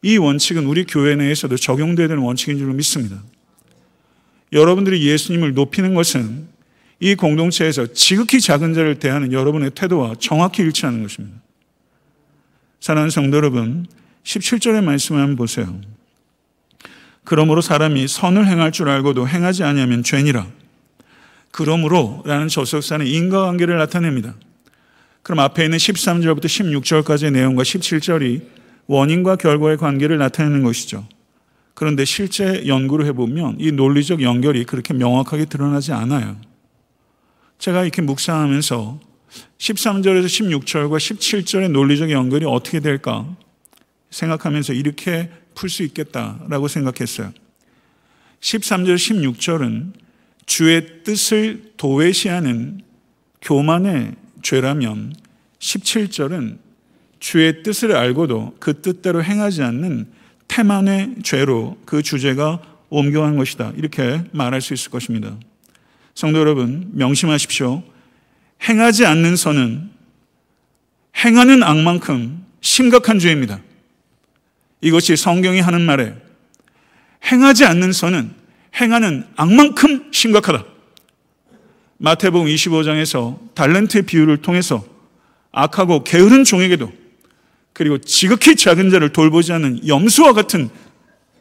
이 0.02 0.16
원칙은 0.16 0.66
우리 0.66 0.84
교회 0.84 1.16
내에서도 1.16 1.56
적용되어야 1.56 2.08
되는 2.08 2.22
원칙인 2.22 2.58
줄로 2.58 2.72
믿습니다. 2.74 3.22
여러분들이 4.52 5.06
예수님을 5.06 5.54
높이는 5.54 5.94
것은 5.94 6.48
이 7.00 7.14
공동체에서 7.14 7.92
지극히 7.92 8.40
작은 8.40 8.74
자를 8.74 8.98
대하는 8.98 9.32
여러분의 9.32 9.70
태도와 9.70 10.14
정확히 10.18 10.62
일치하는 10.62 11.02
것입니다. 11.02 11.38
사랑하는 12.80 13.10
성도 13.10 13.36
여러분, 13.36 13.86
17절의 14.24 14.82
말씀을 14.82 15.20
한번 15.20 15.36
보세요. 15.36 15.80
그러므로 17.24 17.60
사람이 17.60 18.08
선을 18.08 18.46
행할 18.46 18.72
줄 18.72 18.88
알고도 18.88 19.28
행하지 19.28 19.62
아니하면 19.62 20.02
죄니라. 20.02 20.46
그러므로 21.50 22.22
라는 22.24 22.48
저석사는 22.48 23.06
인과관계를 23.06 23.76
나타냅니다. 23.78 24.34
그럼 25.22 25.40
앞에 25.40 25.64
있는 25.64 25.78
13절부터 25.78 26.44
16절까지의 26.46 27.32
내용과 27.32 27.62
17절이 27.62 28.42
원인과 28.86 29.36
결과의 29.36 29.76
관계를 29.76 30.18
나타내는 30.18 30.62
것이죠. 30.62 31.06
그런데 31.74 32.04
실제 32.04 32.66
연구를 32.66 33.06
해보면 33.06 33.56
이 33.58 33.70
논리적 33.70 34.22
연결이 34.22 34.64
그렇게 34.64 34.94
명확하게 34.94 35.44
드러나지 35.44 35.92
않아요. 35.92 36.36
제가 37.58 37.82
이렇게 37.82 38.02
묵상하면서 38.02 39.00
13절에서 39.58 40.26
16절과 40.26 40.96
17절의 40.96 41.70
논리적 41.70 42.10
연결이 42.10 42.46
어떻게 42.46 42.80
될까 42.80 43.26
생각하면서 44.10 44.72
이렇게 44.72 45.30
풀 45.54 45.68
수 45.68 45.82
있겠다라고 45.82 46.68
생각했어요. 46.68 47.32
13절, 48.40 48.94
16절은 48.94 49.92
주의 50.46 51.02
뜻을 51.02 51.72
도외시하는 51.76 52.80
교만의 53.42 54.14
죄라면 54.42 55.14
17절은 55.58 56.58
주의 57.18 57.62
뜻을 57.64 57.96
알고도 57.96 58.56
그 58.60 58.80
뜻대로 58.80 59.24
행하지 59.24 59.62
않는 59.64 60.06
태만의 60.46 61.16
죄로 61.24 61.76
그 61.84 62.02
주제가 62.02 62.62
옮겨간 62.88 63.36
것이다. 63.36 63.72
이렇게 63.76 64.22
말할 64.32 64.60
수 64.60 64.72
있을 64.72 64.90
것입니다. 64.90 65.36
성도 66.18 66.40
여러분, 66.40 66.90
명심하십시오. 66.94 67.80
행하지 68.68 69.06
않는 69.06 69.36
선은 69.36 69.88
행하는 71.16 71.62
악만큼 71.62 72.44
심각한 72.60 73.20
죄입니다. 73.20 73.60
이것이 74.80 75.14
성경이 75.14 75.60
하는 75.60 75.80
말에 75.80 76.16
행하지 77.24 77.66
않는 77.66 77.92
선은 77.92 78.32
행하는 78.80 79.28
악만큼 79.36 80.10
심각하다. 80.10 80.64
마태복음 81.98 82.48
25장에서 82.48 83.54
달란트의 83.54 84.02
비유를 84.02 84.38
통해서 84.38 84.84
악하고 85.52 86.02
게으른 86.02 86.42
종에게도 86.42 86.92
그리고 87.72 87.96
지극히 87.98 88.56
작은 88.56 88.90
자를 88.90 89.12
돌보지 89.12 89.52
않는 89.52 89.86
염소와 89.86 90.32
같은 90.32 90.68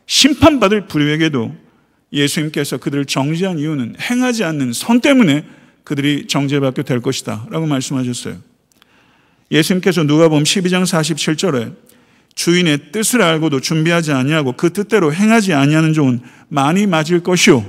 심판받을 0.06 0.86
부류에게도 0.86 1.67
예수님께서 2.12 2.78
그들을 2.78 3.06
정지한 3.06 3.60
이유는 3.60 3.96
행하지 4.00 4.44
않는 4.44 4.74
선 4.74 5.02
때문에 5.02 5.46
그들이 5.84 6.28
정죄받게 6.28 6.84
될 6.84 7.02
것이다. 7.02 7.48
라고 7.50 7.66
말씀하셨어요. 7.66 8.38
예수님께서 9.52 10.04
누가복음 10.04 10.44
12장 10.44 10.84
47절에 10.84 11.76
주인의 12.36 12.92
뜻을 12.92 13.22
알고도 13.22 13.62
준비하지 13.62 14.12
아니하고 14.12 14.54
그 14.54 14.72
뜻대로 14.72 15.14
행하지 15.14 15.54
아니하는 15.54 15.94
종은 15.94 16.22
많이 16.50 16.86
맞을 16.86 17.22
것이요. 17.24 17.66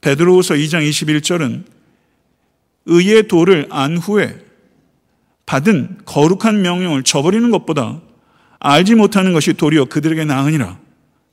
베드로후서 0.00 0.54
2장 0.54 0.88
21절은 0.88 1.64
의의 2.86 3.28
도를 3.28 3.66
안 3.70 3.96
후에 3.96 4.38
받은 5.44 5.98
거룩한 6.04 6.62
명령을 6.62 7.02
저버리는 7.02 7.50
것보다 7.50 8.00
알지 8.58 8.94
못하는 8.94 9.32
것이 9.32 9.52
도리어 9.52 9.86
그들에게 9.86 10.24
나으니라 10.24 10.78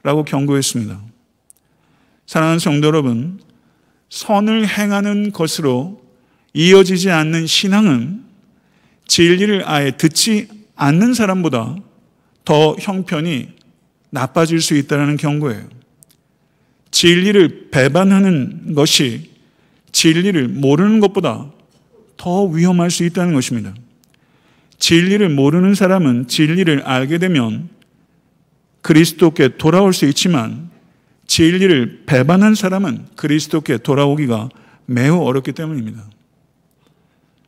라고 0.04 0.24
경고했습니다. 0.24 1.13
사랑하는 2.26 2.60
성도 2.60 2.88
여러분, 2.88 3.40
선을 4.10 4.68
행하는 4.68 5.32
것으로 5.32 6.02
이어지지 6.54 7.10
않는 7.10 7.48
신앙은 7.48 8.24
진리를 9.08 9.64
아예 9.66 9.92
듣지 9.92 10.48
않는 10.76 11.14
사람보다 11.14 11.76
더 12.46 12.76
형편이 12.80 13.50
나빠질 14.10 14.62
수 14.62 14.76
있다는 14.76 15.18
경고예요. 15.18 15.68
진리를 16.92 17.70
배반하는 17.72 18.76
것이 18.76 19.32
진리를 19.92 20.48
모르는 20.48 21.00
것보다 21.00 21.52
더 22.18 22.46
위험할 22.46 22.92
수 22.92 23.04
있다는 23.04 23.34
것입니다. 23.34 23.74
진리를 24.78 25.28
모르는 25.30 25.76
사람은 25.76 26.28
진리를 26.28 26.82
알게 26.84 27.18
되면 27.18 27.70
그리스도께 28.82 29.58
돌아올 29.58 29.94
수 29.94 30.06
있지만 30.06 30.70
진리를 31.28 32.04
배반한 32.06 32.56
사람은 32.56 33.08
그리스도께 33.16 33.78
돌아오기가 33.78 34.50
매우 34.86 35.22
어렵기 35.24 35.54
때문입니다. 35.54 36.04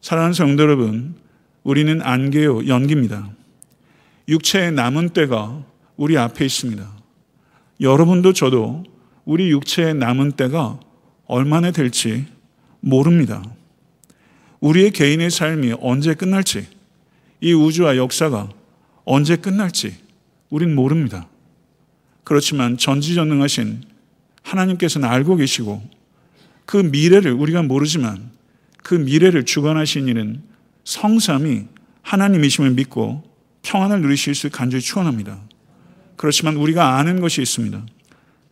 사랑하는 0.02 0.34
성도 0.34 0.64
여러분, 0.64 1.16
우리는 1.64 2.02
안개요 2.02 2.68
연기입니다. 2.68 3.30
육체의 4.28 4.72
남은 4.72 5.10
때가 5.10 5.64
우리 5.98 6.18
앞에 6.18 6.46
있습니다. 6.46 6.90
여러분도 7.82 8.34
저도 8.34 8.84
우리 9.26 9.50
육체의 9.52 9.96
남은 9.96 10.34
때가 10.34 10.80
얼마나 11.26 11.72
될지 11.72 12.26
모릅니다. 12.80 13.44
우리의 14.60 14.92
개인의 14.92 15.32
삶이 15.32 15.76
언제 15.80 16.14
끝날지, 16.14 16.68
이 17.42 17.54
우주와 17.54 17.98
역사가 17.98 18.50
언제 19.04 19.36
끝날지 19.36 19.96
우린 20.50 20.74
모릅니다. 20.74 21.28
그렇지만 22.26 22.78
전지전능하신 22.78 23.84
하나님께서는 24.42 25.08
알고 25.08 25.38
계시고 25.38 25.82
그 26.66 26.78
미래를 26.78 27.32
우리가 27.32 27.64
모르지만 27.64 28.32
그 28.84 28.96
미래를 28.96 29.46
주관하신 29.46 30.10
이는 30.10 30.42
성삼이 30.84 31.66
하나님이심을 32.02 32.72
믿고 32.72 33.24
평안을 33.64 34.02
누리실 34.02 34.36
수 34.36 34.50
간절히 34.50 34.82
축원합니다. 34.82 35.40
그렇지만 36.18 36.56
우리가 36.58 36.98
아는 36.98 37.22
것이 37.22 37.42
있습니다. 37.42 37.86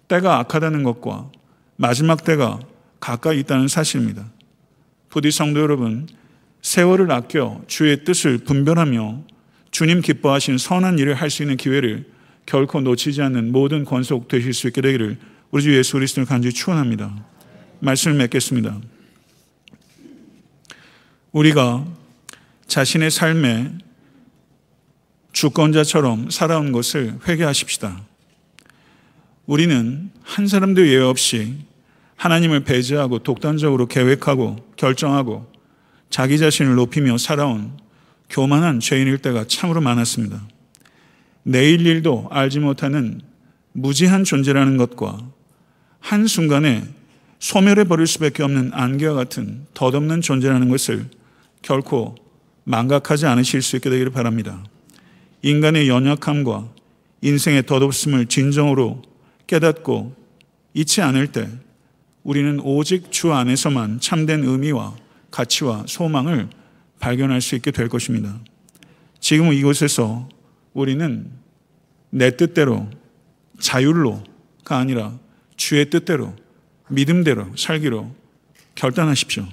때가 0.07 0.39
악하다는 0.39 0.83
것과 0.83 1.29
마지막 1.75 2.23
때가 2.23 2.59
가까이 2.99 3.39
있다는 3.39 3.67
사실입니다. 3.67 4.25
부디 5.09 5.31
성도 5.31 5.59
여러분, 5.59 6.07
세월을 6.61 7.11
아껴 7.11 7.61
주의 7.67 8.03
뜻을 8.03 8.39
분별하며 8.39 9.23
주님 9.71 10.01
기뻐하신 10.01 10.57
선한 10.57 10.99
일을 10.99 11.15
할 11.15 11.29
수 11.29 11.43
있는 11.43 11.57
기회를 11.57 12.12
결코 12.45 12.81
놓치지 12.81 13.21
않는 13.21 13.51
모든 13.51 13.85
권속 13.85 14.27
되실 14.27 14.53
수 14.53 14.67
있게 14.67 14.81
되기를 14.81 15.17
우리 15.51 15.63
주 15.63 15.75
예수 15.75 15.93
그리스도를 15.93 16.25
간절히 16.25 16.53
축원합니다. 16.53 17.25
말씀을 17.79 18.17
맺겠습니다. 18.17 18.79
우리가 21.31 21.85
자신의 22.67 23.11
삶에 23.11 23.71
주권자처럼 25.31 26.29
살아온 26.29 26.71
것을 26.71 27.19
회개하십시다. 27.27 28.01
우리는 29.45 30.11
한 30.21 30.47
사람도 30.47 30.87
예외 30.87 31.03
없이 31.03 31.55
하나님을 32.15 32.63
배제하고 32.63 33.19
독단적으로 33.19 33.87
계획하고 33.87 34.55
결정하고 34.77 35.51
자기 36.09 36.37
자신을 36.37 36.75
높이며 36.75 37.17
살아온 37.17 37.77
교만한 38.29 38.79
죄인일 38.79 39.17
때가 39.17 39.45
참으로 39.47 39.81
많았습니다. 39.81 40.41
내일 41.43 41.85
일도 41.85 42.27
알지 42.31 42.59
못하는 42.59 43.21
무지한 43.73 44.23
존재라는 44.23 44.77
것과 44.77 45.19
한순간에 45.99 46.83
소멸해 47.39 47.85
버릴 47.85 48.07
수밖에 48.07 48.43
없는 48.43 48.71
안개와 48.73 49.15
같은 49.15 49.65
덧없는 49.73 50.21
존재라는 50.21 50.69
것을 50.69 51.05
결코 51.61 52.15
망각하지 52.63 53.25
않으실 53.25 53.61
수 53.61 53.75
있게 53.75 53.89
되기를 53.89 54.11
바랍니다. 54.11 54.63
인간의 55.41 55.89
연약함과 55.89 56.69
인생의 57.21 57.65
덧없음을 57.65 58.27
진정으로 58.27 59.01
깨닫고 59.47 60.15
잊지 60.73 61.01
않을 61.01 61.27
때 61.27 61.49
우리는 62.23 62.59
오직 62.61 63.11
주 63.11 63.33
안에서만 63.33 63.99
참된 63.99 64.43
의미와 64.43 64.95
가치와 65.31 65.85
소망을 65.87 66.47
발견할 66.99 67.41
수 67.41 67.55
있게 67.55 67.71
될 67.71 67.89
것입니다. 67.89 68.39
지금 69.19 69.51
이곳에서 69.51 70.29
우리는 70.73 71.29
내 72.09 72.35
뜻대로 72.35 72.89
자율로가 73.59 74.77
아니라 74.77 75.17
주의 75.55 75.89
뜻대로 75.89 76.35
믿음대로 76.89 77.55
살기로 77.55 78.13
결단하십시오. 78.75 79.47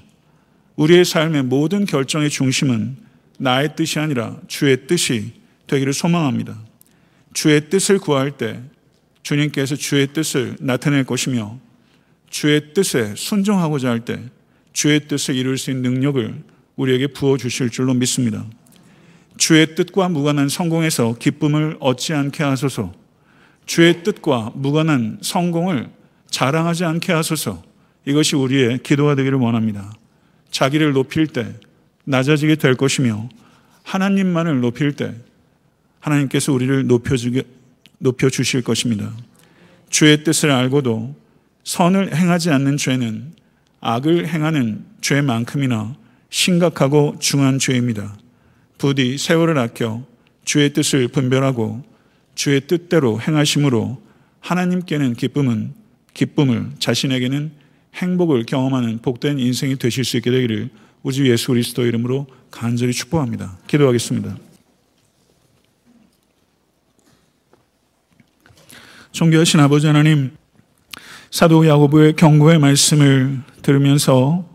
우리의 0.77 1.05
삶의 1.05 1.45
모든 1.45 1.85
결정의 1.85 2.31
중심은 2.31 2.97
나의 3.39 3.77
뜻이 3.77 3.99
아니라 3.99 4.39
주의 4.49 4.87
뜻이 4.87 5.33
되기를 5.67 5.93
소망합니다. 5.93 6.59
주의 7.33 7.69
뜻을 7.69 7.99
구할 7.99 8.33
때 8.33 8.61
주님께서 9.23 9.77
주의 9.77 10.07
뜻을 10.07 10.57
나타낼 10.61 11.05
것이며 11.05 11.59
주의 12.29 12.73
뜻에 12.73 13.15
순종하고자 13.15 13.89
할 13.89 14.05
때 14.05 14.21
주의 14.73 15.01
뜻을 15.01 15.35
이룰 15.35 15.59
수 15.59 15.71
있는 15.71 15.93
능력을 15.93 16.43
우리에게 16.77 17.09
부어 17.09 17.37
주실 17.37 17.71
줄로 17.71 17.93
믿습니다. 17.95 18.47
주의 19.41 19.75
뜻과 19.75 20.11
무관한 20.11 20.51
성공에서 20.51 21.15
기쁨을 21.19 21.79
얻지 21.81 22.13
않게 22.13 22.45
하소서. 22.45 22.93
주의 23.65 24.03
뜻과 24.03 24.53
무관한 24.55 25.17
성공을 25.23 25.89
자랑하지 26.29 26.85
않게 26.85 27.11
하소서. 27.15 27.63
이것이 28.05 28.37
우리의 28.37 28.81
기도가 28.83 29.15
되기를 29.15 29.39
원합니다. 29.39 29.95
자기를 30.51 30.93
높일 30.93 31.27
때 31.27 31.55
낮아지게 32.05 32.57
될 32.57 32.75
것이며 32.75 33.31
하나님만을 33.83 34.61
높일 34.61 34.93
때 34.93 35.15
하나님께서 36.01 36.53
우리를 36.53 36.87
높여주게, 36.87 37.43
높여주실 37.97 38.61
것입니다. 38.63 39.11
주의 39.89 40.23
뜻을 40.23 40.51
알고도 40.51 41.17
선을 41.65 42.15
행하지 42.15 42.51
않는 42.51 42.77
죄는 42.77 43.33
악을 43.81 44.29
행하는 44.29 44.85
죄만큼이나 45.01 45.97
심각하고 46.29 47.17
중한 47.21 47.59
죄입니다. 47.59 48.19
부디 48.81 49.19
세월을 49.19 49.59
아껴 49.59 50.03
주의 50.43 50.73
뜻을 50.73 51.09
분별하고 51.09 51.85
주의 52.35 52.63
뜻대로 52.63 53.21
행하심으로 53.21 54.01
하나님께는 54.41 55.13
기쁨은 55.13 55.75
기쁨을 56.15 56.71
자신에게는 56.79 57.53
행복을 57.95 58.47
경험하는 58.47 59.01
복된 59.03 59.39
인생이 59.39 59.77
되실 59.77 60.03
수 60.03 60.17
있게 60.17 60.31
되기를 60.31 60.71
우주 61.03 61.29
예수 61.31 61.49
그리스도 61.49 61.85
이름으로 61.85 62.27
간절히 62.51 62.95
축복합니다. 62.95 63.59
기도하겠습니다. 63.67 64.39
존귀하신 69.13 69.61
아버지 69.61 69.89
하나님, 69.89 70.31
사도 71.31 71.67
야고보의 71.67 72.15
경고의 72.17 72.59
말씀을 72.59 73.41
들으면서 73.61 74.49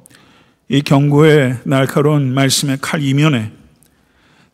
이 0.68 0.82
경고의 0.82 1.60
날카로운 1.66 2.34
말씀의 2.34 2.80
칼 2.82 3.04
이면에 3.04 3.52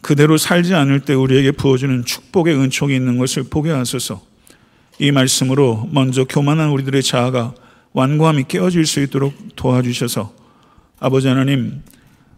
그대로 0.01 0.37
살지 0.37 0.73
않을 0.73 1.01
때 1.01 1.13
우리에게 1.13 1.51
부어주는 1.51 2.05
축복의 2.05 2.55
은총이 2.55 2.95
있는 2.95 3.17
것을 3.17 3.43
보게 3.43 3.71
하소서. 3.71 4.21
이 4.99 5.11
말씀으로 5.11 5.87
먼저 5.91 6.25
교만한 6.25 6.69
우리들의 6.69 7.01
자아가 7.03 7.53
완고함이 7.93 8.45
깨어질 8.47 8.85
수 8.85 8.99
있도록 9.01 9.33
도와주셔서 9.55 10.33
아버지 10.99 11.27
하나님 11.27 11.81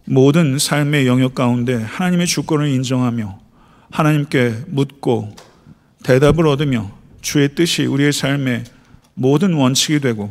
모든 0.05 0.57
삶의 0.57 1.07
영역 1.07 1.35
가운데 1.35 1.75
하나님의 1.75 2.27
주권을 2.27 2.67
인정하며 2.69 3.39
하나님께 3.91 4.63
묻고 4.67 5.35
대답을 6.03 6.47
얻으며 6.47 6.91
주의 7.21 7.53
뜻이 7.53 7.85
우리의 7.85 8.11
삶의 8.11 8.63
모든 9.13 9.53
원칙이 9.53 9.99
되고 9.99 10.29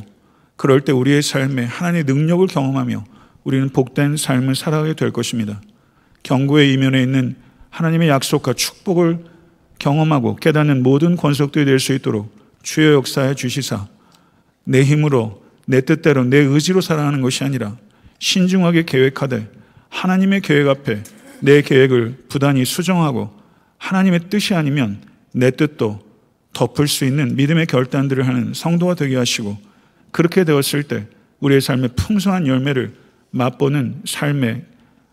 그럴 0.56 0.82
때 0.82 0.92
우리의 0.92 1.22
삶에 1.22 1.64
하나님의 1.64 2.04
능력을 2.04 2.46
경험하며 2.46 3.04
우리는 3.44 3.68
복된 3.70 4.16
삶을 4.16 4.54
살아가게 4.54 4.94
될 4.94 5.10
것입니다. 5.12 5.60
경고의 6.22 6.72
이면에 6.72 7.02
있는 7.02 7.36
하나님의 7.70 8.08
약속과 8.08 8.52
축복을 8.54 9.24
경험하고 9.78 10.36
깨닫는 10.36 10.82
모든 10.82 11.16
권속들이 11.16 11.64
될 11.64 11.78
수 11.78 11.92
있도록 11.92 12.34
주의 12.62 12.92
역사에 12.92 13.34
주시사 13.34 13.88
내 14.64 14.84
힘으로 14.84 15.42
내 15.66 15.80
뜻대로 15.80 16.24
내 16.24 16.38
의지로 16.38 16.80
살아가는 16.80 17.20
것이 17.20 17.42
아니라 17.44 17.76
신중하게 18.18 18.84
계획하되 18.84 19.48
하나님의 19.88 20.40
계획 20.42 20.68
앞에 20.68 21.02
내 21.40 21.62
계획을 21.62 22.24
부단히 22.28 22.64
수정하고 22.64 23.32
하나님의 23.78 24.28
뜻이 24.30 24.54
아니면 24.54 25.02
내 25.32 25.50
뜻도 25.50 26.00
덮을 26.52 26.86
수 26.86 27.04
있는 27.04 27.34
믿음의 27.34 27.66
결단들을 27.66 28.26
하는 28.26 28.52
성도가 28.54 28.94
되게 28.94 29.16
하시고 29.16 29.56
그렇게 30.12 30.44
되었을 30.44 30.84
때 30.84 31.06
우리의 31.40 31.60
삶의 31.60 31.90
풍성한 31.96 32.46
열매를 32.46 32.94
맛보는 33.30 34.02
삶의 34.04 34.64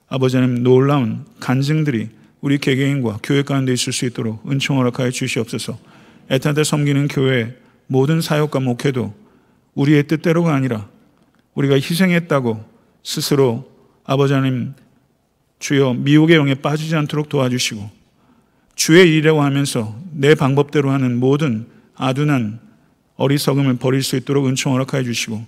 아버지 0.10 0.38
하나님 0.38 0.64
놀라운 0.64 1.24
간증들이 1.40 2.10
우리 2.42 2.58
개개인과 2.58 3.20
교회 3.22 3.44
가운데 3.44 3.72
있을 3.72 3.94
수 3.94 4.06
있도록 4.06 4.50
은총 4.50 4.80
허락하여 4.80 5.12
주시옵소서. 5.12 5.78
애타게 6.32 6.64
섬기는 6.64 7.08
교회 7.10 7.56
모든 7.88 8.20
사역과 8.20 8.60
목회도 8.60 9.14
우리의 9.76 10.08
뜻대로가 10.08 10.56
아니라 10.56 10.88
우리가 11.54 11.76
희생했다고 11.76 12.64
스스로 13.04 13.72
아버지 14.04 14.34
하나님 14.34 14.74
주여 15.60 15.94
미혹의 15.94 16.38
영에 16.38 16.56
빠지지 16.56 16.96
않도록 16.96 17.30
도와주시고 17.30 17.90
주의 18.76 19.08
일이라고 19.10 19.42
하면서 19.42 19.96
내 20.12 20.34
방법대로 20.34 20.90
하는 20.90 21.20
모든 21.20 21.68
아둔한 21.96 22.60
어리석음을 23.18 23.76
버릴 23.76 24.02
수 24.02 24.16
있도록 24.16 24.48
은총 24.48 24.74
허락하여 24.74 25.04
주시고 25.04 25.46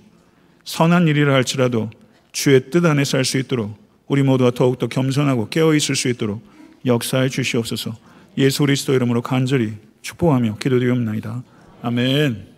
선한 0.65 1.07
일이라 1.07 1.33
할지라도 1.33 1.89
주의 2.31 2.69
뜻 2.69 2.85
안에 2.85 3.05
살수 3.05 3.37
있도록 3.39 3.80
우리 4.11 4.23
모두가 4.23 4.51
더욱더 4.51 4.87
겸손하고 4.87 5.47
깨어 5.47 5.73
있을 5.73 5.95
수 5.95 6.09
있도록 6.09 6.45
역사해 6.85 7.29
주시옵소서 7.29 7.95
예수 8.37 8.63
그리스도 8.63 8.93
이름으로 8.93 9.21
간절히 9.21 9.75
축복하며 10.01 10.57
기도드리옵나이다. 10.57 11.41
아멘. 11.81 12.50